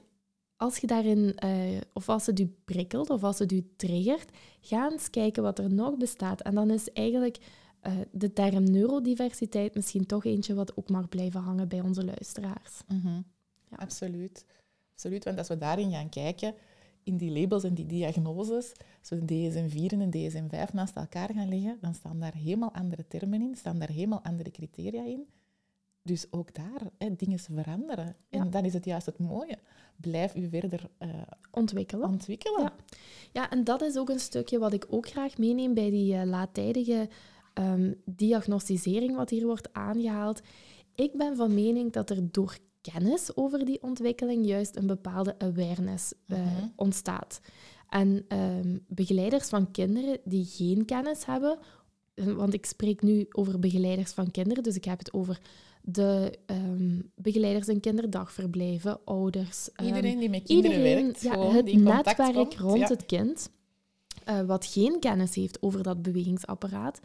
[0.56, 4.30] als je daarin, uh, of als het u prikkelt of als het u triggert,
[4.60, 6.40] ga eens kijken wat er nog bestaat.
[6.40, 7.38] En dan is eigenlijk
[7.86, 12.82] uh, de term neurodiversiteit misschien toch eentje wat ook mag blijven hangen bij onze luisteraars.
[12.88, 13.24] Mm
[13.70, 13.76] ja.
[13.76, 14.44] Absoluut.
[14.92, 16.54] Absoluut, want als we daarin gaan kijken,
[17.02, 21.30] in die labels en die diagnoses, als we een DSM-4 en een DSM-5 naast elkaar
[21.34, 25.26] gaan leggen, dan staan daar helemaal andere termen in, staan daar helemaal andere criteria in.
[26.02, 28.16] Dus ook daar, hè, dingen veranderen.
[28.30, 29.58] En dan is het juist het mooie.
[29.96, 31.08] Blijf u verder uh,
[31.50, 32.08] ontwikkelen.
[32.08, 32.62] ontwikkelen.
[32.62, 32.74] Ja.
[33.32, 36.22] ja, en dat is ook een stukje wat ik ook graag meeneem bij die uh,
[36.24, 37.08] laattijdige
[37.54, 40.40] um, diagnosticering, wat hier wordt aangehaald.
[40.94, 46.12] Ik ben van mening dat er door kennis over die ontwikkeling juist een bepaalde awareness
[46.26, 46.38] uh,
[46.76, 47.40] ontstaat.
[47.88, 51.58] En um, begeleiders van kinderen die geen kennis hebben,
[52.14, 55.40] eh, want ik spreek nu over begeleiders van kinderen, dus ik heb het over
[55.82, 59.68] de um, begeleiders in kinderdagverblijven, ouders.
[59.76, 61.22] Um, iedereen die met kinderen iedereen, werkt.
[61.22, 63.50] Ja, het netwerk rond het kind,
[64.28, 67.00] uh, wat geen kennis heeft over dat bewegingsapparaat,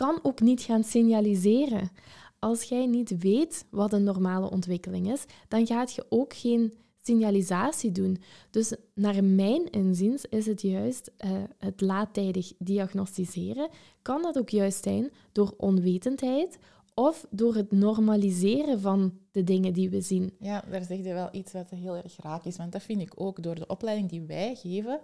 [0.00, 1.90] kan ook niet gaan signaliseren
[2.38, 7.92] als jij niet weet wat een normale ontwikkeling is, dan gaat je ook geen signalisatie
[7.92, 8.18] doen.
[8.50, 13.68] Dus naar mijn inziens is het juist uh, het laattijdig diagnosticeren.
[14.02, 16.58] Kan dat ook juist zijn door onwetendheid
[16.94, 20.32] of door het normaliseren van de dingen die we zien.
[20.38, 22.56] Ja, daar zeg je wel iets wat heel erg raak is.
[22.56, 25.00] Want dat vind ik ook door de opleiding die wij geven,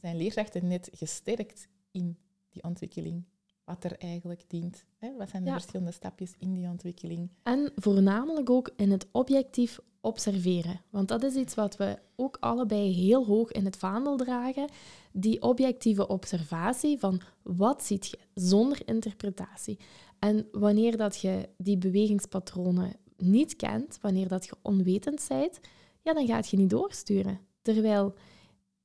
[0.00, 2.16] zijn leerkrachten net gesterkt in
[2.50, 3.24] die ontwikkeling
[3.66, 4.84] wat er eigenlijk dient.
[4.98, 5.16] Hè?
[5.16, 7.30] Wat zijn de verschillende stapjes in die ontwikkeling?
[7.42, 10.80] En voornamelijk ook in het objectief observeren.
[10.90, 14.68] Want dat is iets wat we ook allebei heel hoog in het vaandel dragen.
[15.12, 19.78] Die objectieve observatie van wat ziet je zonder interpretatie.
[20.18, 25.60] En wanneer dat je die bewegingspatronen niet kent, wanneer dat je onwetend bent,
[26.02, 27.40] ja, dan gaat je niet doorsturen.
[27.62, 28.14] Terwijl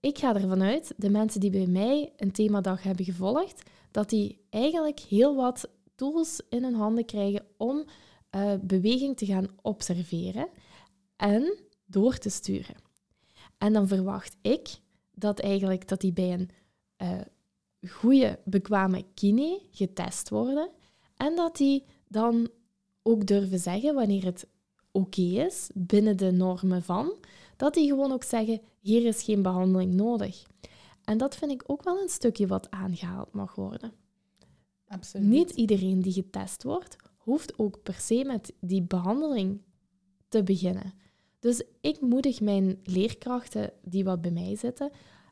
[0.02, 4.46] ik ga ervan uit, de mensen die bij mij een themadag hebben gevolgd, dat die
[4.50, 7.86] eigenlijk heel wat tools in hun handen krijgen om
[8.36, 10.50] uh, beweging te gaan observeren
[11.16, 12.76] en door te sturen.
[13.58, 14.70] En dan verwacht ik
[15.12, 16.50] dat eigenlijk dat die bij een
[17.02, 17.22] uh,
[17.90, 20.70] goede, bekwame kine getest worden
[21.16, 22.50] en dat die dan
[23.04, 24.48] ook durven zeggen wanneer het
[24.92, 27.14] oké is, binnen de normen van,
[27.62, 30.44] dat die gewoon ook zeggen, hier is geen behandeling nodig.
[31.04, 33.92] En dat vind ik ook wel een stukje wat aangehaald mag worden.
[34.88, 35.28] Absoluut.
[35.28, 39.62] Niet iedereen die getest wordt, hoeft ook per se met die behandeling
[40.28, 40.94] te beginnen.
[41.40, 44.92] Dus ik moedig mijn leerkrachten die wat bij mij zitten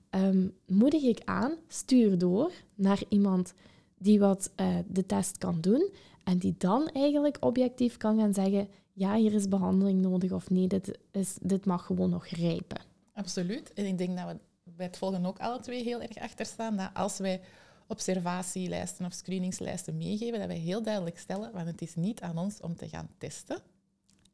[0.09, 3.53] ehm, moedig ik aan, stuur door naar iemand
[3.97, 5.89] die wat eh, de test kan doen
[6.23, 8.67] en die dan eigenlijk objectief kan gaan zeggen,
[8.99, 12.81] ja, hier is behandeling nodig of nee, dit, is, dit mag gewoon nog rijpen.
[13.13, 13.73] Absoluut.
[13.73, 16.77] En ik denk dat we bij het volgen ook alle twee heel erg achter staan,
[16.77, 17.41] dat als wij
[17.87, 22.61] observatielijsten of screeningslijsten meegeven, dat wij heel duidelijk stellen, want het is niet aan ons
[22.61, 23.61] om te gaan testen.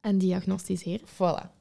[0.00, 1.06] En diagnostiseren.
[1.08, 1.54] Voilà.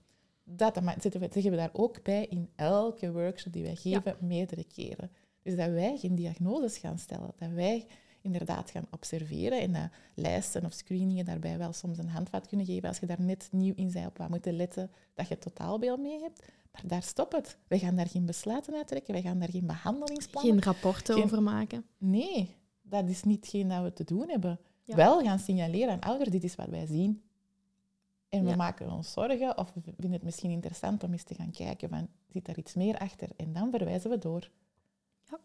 [0.43, 0.81] Dat
[1.11, 5.11] zeggen we daar ook bij in elke workshop die wij geven, meerdere keren.
[5.41, 7.87] Dus dat wij geen diagnoses gaan stellen, dat wij
[8.25, 12.89] inderdaad gaan observeren en dat lijsten of screeningen daarbij wel soms een handvat kunnen geven
[12.89, 15.99] als je daar net nieuw in bent op wat moet letten, dat je het totaalbeeld
[15.99, 16.45] mee hebt.
[16.71, 17.57] Maar daar stopt het.
[17.67, 20.53] We gaan daar geen besluiten uittrekken, we gaan daar geen behandelingsplannen...
[20.53, 21.85] Geen rapporten over maken.
[21.97, 24.59] Nee, dat is niet geen dat we te doen hebben.
[24.85, 27.23] Wel gaan signaleren aan ouders, dit is wat wij zien.
[28.29, 31.51] En we maken ons zorgen of we vinden het misschien interessant om eens te gaan
[31.51, 33.29] kijken van, zit daar iets meer achter?
[33.35, 34.49] En dan verwijzen we door.
[35.29, 35.39] Ja.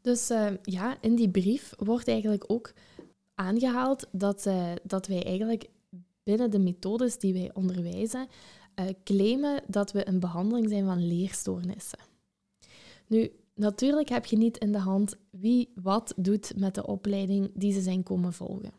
[0.00, 2.72] Dus uh, ja, in die brief wordt eigenlijk ook
[3.34, 5.70] aangehaald dat, uh, dat wij eigenlijk
[6.22, 8.26] binnen de methodes die wij onderwijzen
[8.80, 11.98] uh, claimen dat we een behandeling zijn van leerstoornissen.
[13.06, 17.72] Nu, natuurlijk heb je niet in de hand wie wat doet met de opleiding die
[17.72, 18.72] ze zijn komen volgen.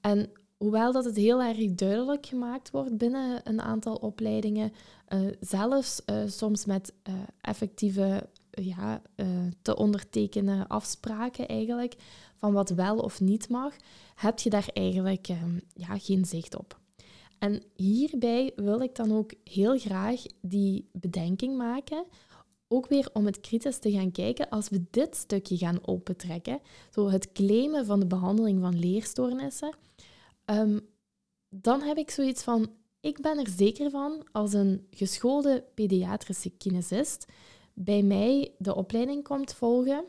[0.00, 4.72] En hoewel dat het heel erg duidelijk gemaakt wordt binnen een aantal opleidingen,
[5.40, 6.92] zelfs soms met
[7.40, 8.28] effectieve
[8.64, 9.02] ja,
[9.62, 11.94] te ondertekenen afspraken eigenlijk,
[12.38, 13.74] van wat wel of niet mag,
[14.14, 16.78] heb je daar eigenlijk ehm, ja, geen zicht op.
[17.38, 22.04] En hierbij wil ik dan ook heel graag die bedenking maken,
[22.68, 27.10] ook weer om het kritisch te gaan kijken als we dit stukje gaan opentrekken, zo
[27.10, 29.76] het claimen van de behandeling van leerstoornissen,
[30.44, 30.80] um,
[31.48, 37.26] dan heb ik zoiets van, ik ben er zeker van als een geschoolde pediatrische kinesist
[37.80, 40.04] bij mij de opleiding komt volgen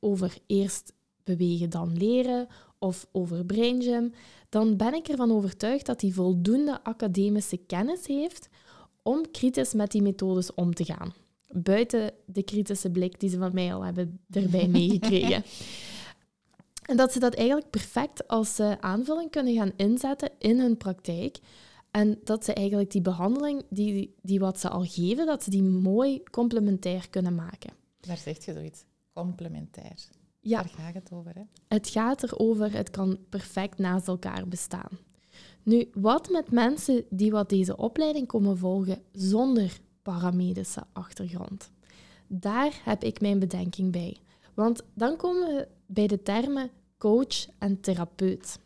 [0.00, 0.92] over eerst
[1.24, 2.46] bewegen dan leren
[2.78, 4.12] of over brain gym,
[4.48, 8.48] dan ben ik ervan overtuigd dat hij voldoende academische kennis heeft
[9.02, 11.14] om kritisch met die methodes om te gaan.
[11.48, 15.44] Buiten de kritische blik die ze van mij al hebben erbij meegekregen.
[16.82, 21.38] en dat ze dat eigenlijk perfect als uh, aanvulling kunnen gaan inzetten in hun praktijk.
[21.96, 25.62] En dat ze eigenlijk die behandeling, die, die wat ze al geven, dat ze die
[25.62, 27.72] mooi complementair kunnen maken.
[28.00, 28.84] Daar zegt je zoiets.
[29.12, 30.08] Complementair.
[30.40, 30.62] Ja.
[30.62, 31.42] Daar gaat het over, hè?
[31.68, 34.98] Het gaat erover, het kan perfect naast elkaar bestaan.
[35.62, 41.70] Nu, wat met mensen die wat deze opleiding komen volgen zonder paramedische achtergrond?
[42.26, 44.16] Daar heb ik mijn bedenking bij.
[44.54, 48.58] Want dan komen we bij de termen coach en therapeut.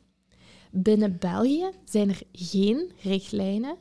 [0.70, 3.76] Binnen België zijn er geen richtlijnen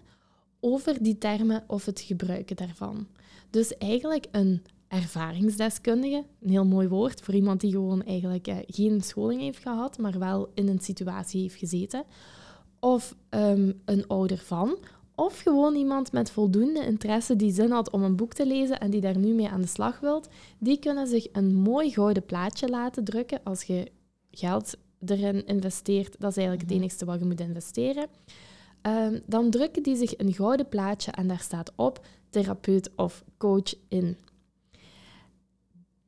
[0.60, 3.08] over die termen of het gebruiken daarvan.
[3.50, 9.02] Dus eigenlijk een ervaringsdeskundige, een heel mooi woord voor iemand die gewoon eigenlijk eh, geen
[9.02, 12.04] scholing heeft gehad, maar wel in een situatie heeft gezeten.
[12.80, 14.78] Of um, een ouder van,
[15.16, 18.90] of gewoon iemand met voldoende interesse die zin had om een boek te lezen en
[18.90, 20.30] die daar nu mee aan de slag wilt,
[20.60, 23.92] die kunnen zich een mooi gouden plaatje laten drukken als je
[24.32, 26.20] geld erin investeert.
[26.20, 26.82] Dat is eigenlijk het mhm.
[26.82, 28.08] enige wat je moet investeren.
[28.82, 33.74] Um, dan drukken die zich een gouden plaatje en daar staat op therapeut of coach
[33.88, 34.18] in.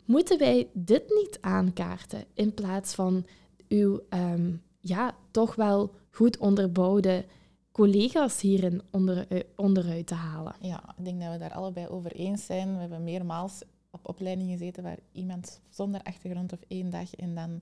[0.06, 3.26] Moeten wij dit niet aankaarten in plaats van
[3.68, 7.26] uw um, ja, toch wel goed onderbouwde
[7.72, 10.56] collega's hierin onder, uh, onderuit te halen?
[10.60, 12.74] Ja, ik denk dat we daar allebei over eens zijn.
[12.74, 13.62] We hebben meermaals
[13.92, 17.62] op opleidingen gezeten waar iemand zonder achtergrond of één dag en dan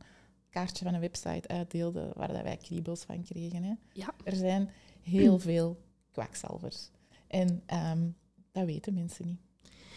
[0.49, 3.63] kaartje van een website uitdeelde waar dat wij kriebels van kregen.
[3.63, 3.73] Hè.
[3.93, 4.13] Ja.
[4.23, 4.69] Er zijn
[5.01, 5.77] heel veel
[6.11, 6.89] kwakzalvers.
[7.27, 8.15] En um,
[8.51, 9.39] dat weten mensen niet.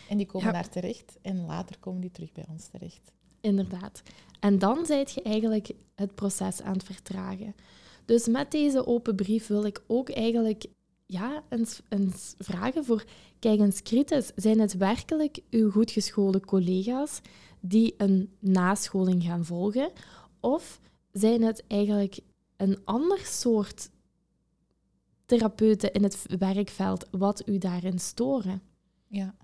[0.09, 3.13] En die komen daar terecht en later komen die terug bij ons terecht.
[3.41, 4.03] Inderdaad.
[4.41, 7.55] En dan zijt je eigenlijk het proces aan het vertragen.
[8.05, 10.65] Dus met deze open brief wil ik ook eigenlijk
[11.07, 13.05] ja, eens, eens vragen voor,
[13.39, 17.21] kijk eens kritisch, zijn het werkelijk uw goed geschoolde collega's
[17.61, 19.91] die een nascholing gaan volgen?
[20.43, 20.81] Of
[21.13, 22.21] zijn het eigenlijk
[22.57, 23.91] een ander soort
[25.27, 28.63] therapeuten in het werkveld wat u daarin storen?
[29.07, 29.35] Ja,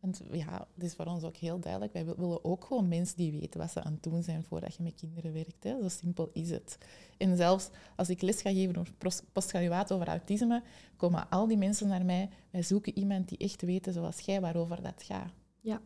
[0.00, 1.92] want ja, het is voor ons ook heel duidelijk.
[1.92, 4.82] Wij willen ook gewoon mensen die weten wat ze aan het doen zijn voordat je
[4.82, 5.64] met kinderen werkt.
[5.64, 5.80] Hè.
[5.82, 6.78] Zo simpel is het.
[7.16, 8.94] En zelfs als ik les ga geven over
[9.32, 10.62] postgraduaat over autisme,
[10.96, 12.28] komen al die mensen naar mij.
[12.50, 15.32] Wij zoeken iemand die echt weet zoals jij waarover dat gaat.
[15.60, 15.80] Ja.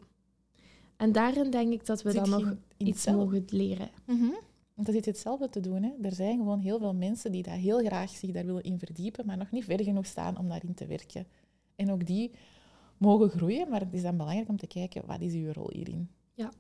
[0.97, 3.91] En daarin denk ik dat we dan nog iets mogen leren.
[4.07, 4.39] Mm -hmm.
[4.81, 5.83] Want dat is hetzelfde te doen.
[5.83, 5.91] Hè.
[6.03, 9.27] Er zijn gewoon heel veel mensen die daar heel graag zich daar willen in verdiepen,
[9.27, 11.27] maar nog niet ver genoeg staan om daarin te werken.
[11.77, 12.31] En ook die
[12.97, 16.09] mogen groeien, maar het is dan belangrijk om te kijken, wat is uw rol hierin?
[16.35, 16.53] Ja.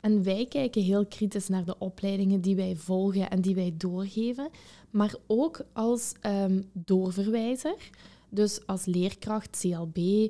[0.00, 4.48] En wij kijken heel kritisch naar de opleidingen die wij volgen en die wij doorgeven,
[4.90, 7.90] maar ook als um, doorverwijzer,
[8.28, 10.28] dus als leerkracht, CLB, uh,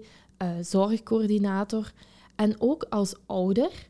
[0.60, 1.92] zorgcoördinator
[2.36, 3.88] en ook als ouder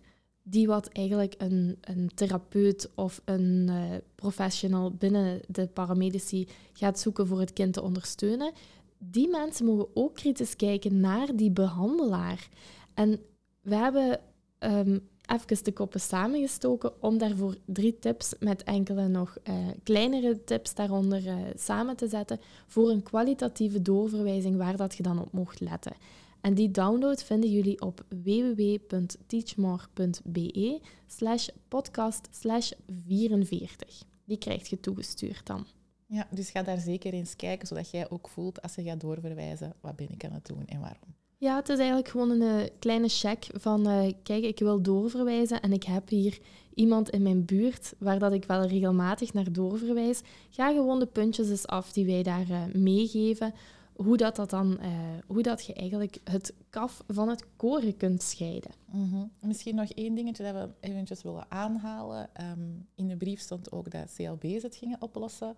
[0.49, 3.82] die wat eigenlijk een, een therapeut of een uh,
[4.14, 8.53] professional binnen de paramedici gaat zoeken voor het kind te ondersteunen,
[8.99, 12.49] die mensen mogen ook kritisch kijken naar die behandelaar.
[12.94, 13.20] En
[13.61, 14.20] we hebben
[14.59, 20.74] um, even de koppen samengestoken om daarvoor drie tips met enkele nog uh, kleinere tips
[20.74, 25.61] daaronder uh, samen te zetten voor een kwalitatieve doorverwijzing waar dat je dan op mocht
[25.61, 25.92] letten.
[26.41, 32.72] En die download vinden jullie op www.teachmore.be slash podcast slash
[33.07, 34.03] 44.
[34.24, 35.66] Die krijg je toegestuurd dan.
[36.07, 39.74] Ja, dus ga daar zeker eens kijken, zodat jij ook voelt als je gaat doorverwijzen,
[39.80, 41.14] wat ben ik aan het doen en waarom.
[41.39, 45.61] Ja, het is eigenlijk gewoon een uh, kleine check van, uh, kijk, ik wil doorverwijzen
[45.61, 46.39] en ik heb hier
[46.74, 50.20] iemand in mijn buurt waar dat ik wel regelmatig naar doorverwijs.
[50.51, 53.55] Ga gewoon de puntjes eens af die wij daar uh, meegeven,
[53.97, 54.78] hoe dat, dat dan,
[55.26, 58.70] hoe dat je eigenlijk het kaf van het koren kunt scheiden.
[58.90, 59.30] Mm -hmm.
[59.40, 62.30] Misschien nog één dingetje dat we eventjes willen aanhalen.
[62.40, 65.57] Um, in de brief stond ook dat CLB's het gingen oplossen.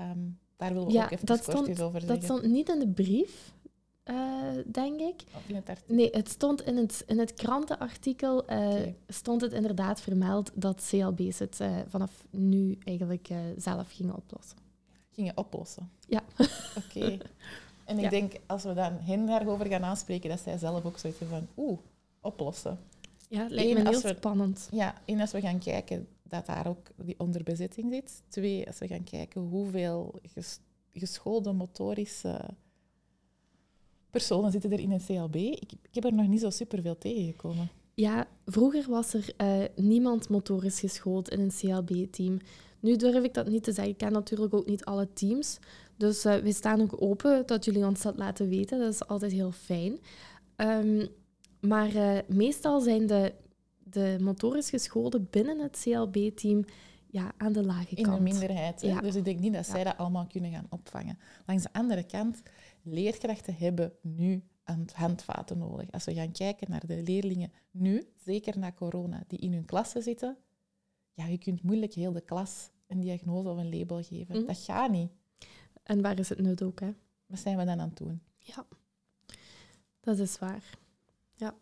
[0.00, 2.24] Um, daar willen we ja, ook even dat kort stond, iets over dat zeggen.
[2.24, 3.54] stond niet in de brief,
[4.04, 5.22] uh, denk ik.
[5.36, 5.94] Of in het artikel.
[5.94, 8.94] Nee, het stond in het, in het krantenartikel uh, Oké.
[9.08, 14.58] stond het inderdaad vermeld dat CLB's het uh, vanaf nu eigenlijk zelf gingen oplossen.
[15.10, 15.90] Gingen oplossen?
[16.06, 16.22] Ja.
[16.76, 17.18] Oké.
[17.92, 18.10] En ik Ja.
[18.10, 21.78] denk, als we dan hen daarover gaan aanspreken, dat zij zelf ook zoiets van, oeh,
[22.20, 22.78] oplossen.
[23.28, 24.68] Ja, lijkt Eén, me heel we- spannend.
[24.72, 28.22] Ja, één, als we gaan kijken dat daar ook die onderbezetting zit.
[28.28, 30.60] Twee, als we gaan kijken hoeveel ges-
[30.92, 32.40] geschoolde motorische
[34.10, 35.34] personen zitten er in een CLB.
[35.36, 37.68] Ik, ik heb er nog niet zo superveel tegengekomen.
[37.94, 42.38] Ja, vroeger was er eh, niemand motorisch geschoold in een CLB-team.
[42.80, 43.92] Nu durf ik dat niet te zeggen.
[43.92, 45.58] Ik ken natuurlijk ook niet alle teams.
[45.96, 48.78] Dus eh we staan ook open dat jullie ons dat laten weten.
[48.78, 49.98] Dat is altijd heel fijn.
[50.56, 51.06] Ehm,
[51.60, 53.34] maar eh, meestal zijn de,
[53.78, 56.64] de motorisch geschoolden binnen het CLB-team
[57.10, 58.16] ja, aan de lage In kant.
[58.16, 58.80] de minderheid.
[58.80, 59.00] Ja.
[59.00, 59.72] Dus ik denk niet dat Ja.
[59.72, 61.18] zij dat allemaal kunnen gaan opvangen.
[61.46, 62.42] Langs de andere kant,
[62.82, 64.42] leerkrachten hebben nu
[64.92, 65.90] handvaten nodig.
[65.90, 70.02] Als we gaan kijken naar de leerlingen nu, zeker na corona, die in hun klassen
[70.02, 70.36] zitten,
[71.12, 74.36] ja, je kunt moeilijk heel de klas een diagnose of een label geven.
[74.36, 74.46] Mhm.
[74.46, 75.10] Dat gaat niet.
[75.82, 76.90] En waar is het nut ook, hè?
[77.26, 78.20] Wat zijn we dan aan het doen?
[78.38, 78.66] Ja,
[80.00, 80.62] dat is waar.
[81.34, 81.54] Ja.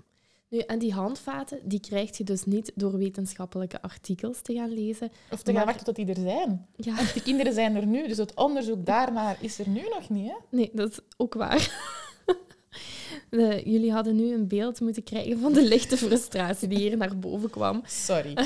[0.48, 5.10] Nu, en die handvaten, die krijg je dus niet door wetenschappelijke artikels te gaan lezen.
[5.30, 6.66] Of te gaan wachten tot die er zijn.
[6.76, 10.08] Ja, Want de kinderen zijn er nu, dus het onderzoek daarnaar is er nu nog
[10.08, 10.30] niet.
[10.30, 10.36] Hè?
[10.50, 11.68] nee, dat is ook waar.
[13.30, 17.18] De- jullie hadden nu een beeld moeten krijgen van de lichte frustratie die hier naar
[17.18, 17.82] boven kwam.
[17.86, 18.36] Sorry.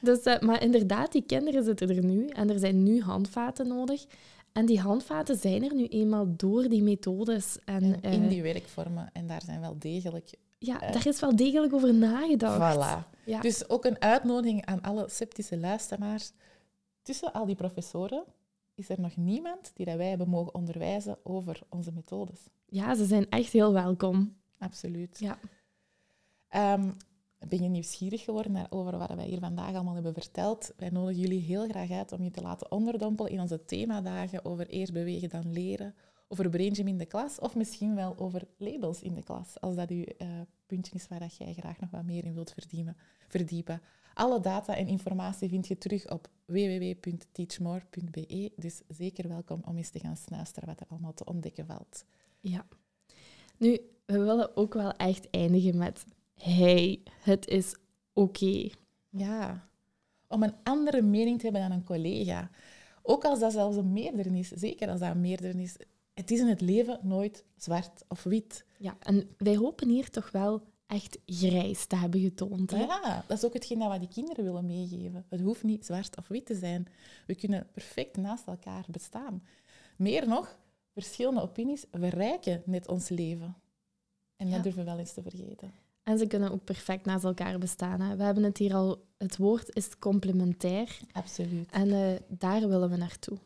[0.00, 4.04] Dus, eh, maar inderdaad, die kinderen zitten er nu en er zijn nu handvaten nodig.
[4.56, 7.58] En die handvaten zijn er nu eenmaal door die methodes.
[7.64, 9.10] En, En eh, in die werkvormen.
[9.12, 10.30] En daar zijn wel degelijk...
[10.58, 12.76] ja, eh, daar is wel degelijk over nagedacht.
[12.76, 13.08] Voilà.
[13.24, 13.40] Ja.
[13.40, 16.32] Dus ook een uitnodiging aan alle sceptische luisteraars.
[17.02, 18.24] Tussen al die professoren
[18.74, 22.40] is er nog niemand die dat wij hebben mogen onderwijzen over onze methodes.
[22.66, 24.36] ja, ze zijn echt heel welkom.
[24.58, 25.18] Absoluut.
[25.18, 25.38] Ja.
[26.48, 26.90] Ehm,
[27.38, 30.72] ben je nieuwsgierig geworden naar over wat wij hier vandaag allemaal hebben verteld?
[30.76, 34.68] Wij nodigen jullie heel graag uit om je te laten onderdompelen in onze themadagen over
[34.68, 35.94] eerst bewegen dan leren,
[36.28, 39.90] over braingym in de klas of misschien wel over labels in de klas, als dat
[39.90, 40.28] uw eh,
[40.66, 42.54] puntje is waar dat jij graag nog wat meer in wilt
[43.28, 43.80] verdiepen.
[44.14, 49.98] Alle data en informatie vind je terug op www.teachmore.be, dus zeker welkom om eens te
[49.98, 52.04] gaan snuisteren wat er allemaal te ontdekken valt.
[52.40, 52.66] Ja.
[53.58, 56.04] Nu, we willen ook wel echt eindigen met...
[56.40, 57.74] Hey, het is
[58.12, 58.68] oké.
[59.10, 59.68] Ja,
[60.28, 62.50] om een andere mening te hebben dan een collega.
[63.02, 65.86] Ook als dat zelfs een meerdernis is, zeker als dat een meerdernis is.
[66.14, 68.64] Het is in het leven nooit zwart of wit.
[68.78, 72.70] Ja, en wij hopen hier toch wel echt grijs te hebben getoond.
[72.70, 72.78] Hè?
[72.84, 75.24] Ja, dat is ook hetgeen dat we die kinderen willen meegeven.
[75.28, 76.86] Het hoeft niet zwart of wit te zijn.
[77.26, 79.42] We kunnen perfect naast elkaar bestaan.
[79.96, 80.58] Meer nog,
[80.92, 83.56] verschillende opinies verrijken net ons leven.
[84.36, 84.54] En Ja.
[84.54, 85.72] dat durven we wel eens te vergeten.
[86.06, 88.00] En ze kunnen ook perfect naast elkaar bestaan.
[88.00, 88.16] Hè?
[88.16, 89.04] We hebben het hier al...
[89.18, 90.98] Het woord is complementair.
[91.12, 91.70] Absoluut.
[91.70, 93.38] En eh, daar willen we naartoe.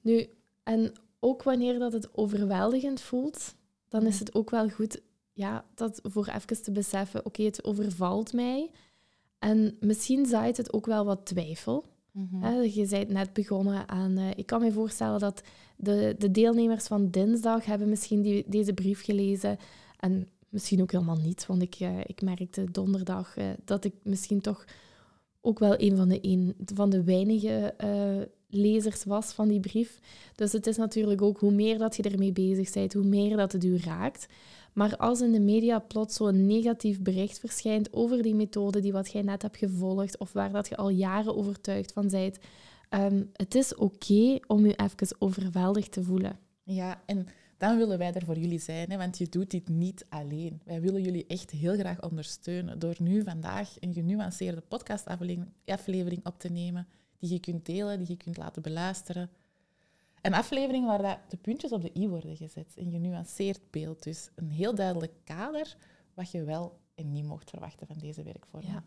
[0.00, 0.28] Nu,
[0.62, 3.54] en ook wanneer dat het overweldigend voelt,
[3.88, 5.00] dan is het ook wel goed
[5.32, 8.70] ja, dat voor even te beseffen, oké, het overvalt mij.
[9.38, 11.84] En misschien zaait het ook wel wat twijfel.
[12.12, 12.62] Mhm.
[12.62, 14.18] je bent net begonnen aan...
[14.18, 15.42] Uh, ik kan me voorstellen dat
[15.76, 19.58] de, de deelnemers van dinsdag hebben misschien die, deze brief gelezen.
[19.98, 24.40] En misschien ook helemaal niet, want ik, uh, ik merkte donderdag uh, dat ik misschien
[24.40, 24.64] toch
[25.40, 27.74] ook wel een van de, een, van de weinige
[28.48, 29.98] lezers was van die brief.
[30.34, 33.52] Dus het is natuurlijk ook hoe meer dat je ermee bezig bent, hoe meer dat
[33.52, 34.26] het u raakt.
[34.72, 39.12] Maar als in de media plots zo'n negatief bericht verschijnt over die methode die wat
[39.12, 42.38] jij net hebt gevolgd of waar dat je al jaren overtuigd van bent,
[42.90, 46.38] um, het is oké om je even overweldigd te voelen.
[46.62, 47.26] Ja, en
[47.60, 50.60] dan willen wij er voor jullie zijn, hè, want je doet dit niet alleen.
[50.64, 56.48] Wij willen jullie echt heel graag ondersteunen door nu vandaag een genuanceerde podcastaflevering op te
[56.48, 56.86] nemen
[57.18, 59.30] die je kunt delen, die je kunt laten beluisteren.
[60.20, 62.72] Een aflevering waar de puntjes op de i worden gezet.
[62.76, 64.02] Een genuanceerd beeld.
[64.02, 65.76] Dus een heel duidelijk kader
[66.14, 68.66] wat je wel en niet mocht verwachten van deze werkvorm.
[68.66, 68.84] Ja.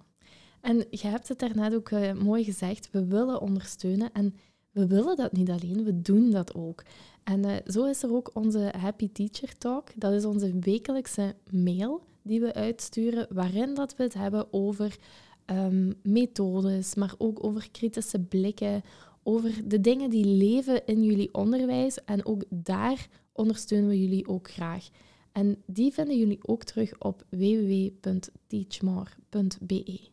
[0.62, 2.92] En je hebt het daarnet ook uh, mooi gezegd.
[2.92, 4.36] We willen ondersteunen en
[4.74, 6.84] we willen dat niet alleen, we doen dat ook.
[7.24, 9.90] En uh, zo is er ook onze Happy Teacher Talk.
[9.96, 14.98] Dat is onze wekelijkse mail die we uitsturen, waarin dat we het hebben over
[15.46, 18.84] um, methodes, maar ook over kritische blikken,
[19.24, 22.04] over de dingen die leven in jullie onderwijs.
[22.04, 24.90] En ook daar ondersteunen we jullie ook graag.
[25.32, 30.12] En die vinden jullie ook terug op www.teachmore.be.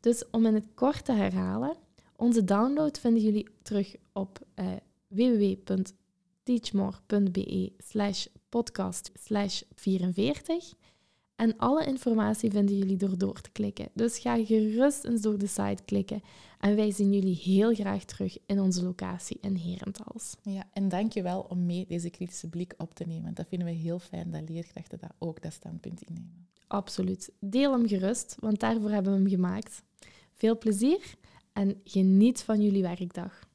[0.00, 1.76] Dus om in het kort te herhalen,
[2.20, 4.66] onze download vinden jullie terug op uh,
[5.08, 10.74] www.teachmore.be slash podcast slash 44.
[11.36, 13.88] En alle informatie vinden jullie door door te klikken.
[13.94, 16.22] Dus ga gerust eens door de site klikken.
[16.58, 20.36] En wij zien jullie heel graag terug in onze locatie in Herentals.
[20.42, 23.34] Ja, en dankjewel om mee deze kritische blik op te nemen.
[23.34, 26.46] Dat vinden we heel fijn, dat leerkrachten dat ook dat standpunt innemen.
[26.66, 27.32] Absoluut.
[27.38, 29.82] Deel hem gerust, want daarvoor hebben we hem gemaakt.
[30.34, 31.18] Veel plezier
[31.52, 33.48] en geniet van jullie werkdag.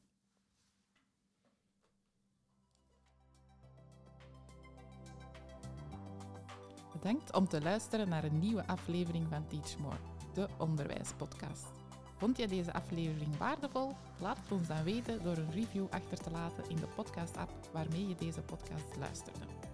[6.92, 9.96] Bedankt om te luisteren naar een nieuwe aflevering van Teach More,
[10.34, 11.72] de onderwijspodcast.
[12.16, 13.92] Vond je deze aflevering waardevol?
[14.20, 18.08] Laat het ons dan weten door een review achter te laten in de podcast-app waarmee
[18.08, 19.65] je deze podcast luisterde.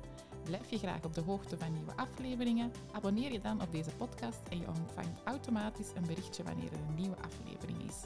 [0.44, 2.72] Blijf je graag op de hoogte van nieuwe afleveringen?
[2.92, 6.94] Abonneer je dan op deze podcast en je ontvangt automatisch een berichtje wanneer er een
[6.94, 7.96] nieuwe aflevering is.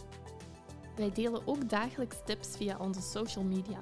[0.97, 3.79] Wij delen ook dagelijks tips via onze social media.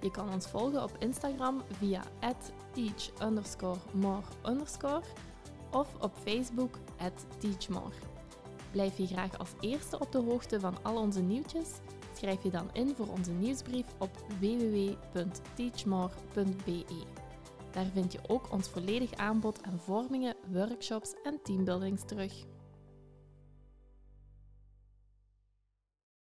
[0.00, 2.02] Je kan ons volgen op Instagram via
[2.72, 3.32] teach
[3.92, 4.22] more
[5.70, 6.78] of op Facebook
[7.38, 7.94] teachmore.
[8.70, 11.68] Blijf je graag als eerste op de hoogte van al onze nieuwtjes?
[12.14, 17.26] Schrijf je dan in voor onze nieuwsbrief op www.teachmore.be.
[17.70, 22.32] Daar vind je ook ons volledig aanbod aan vormingen, workshops en teambuildings terug.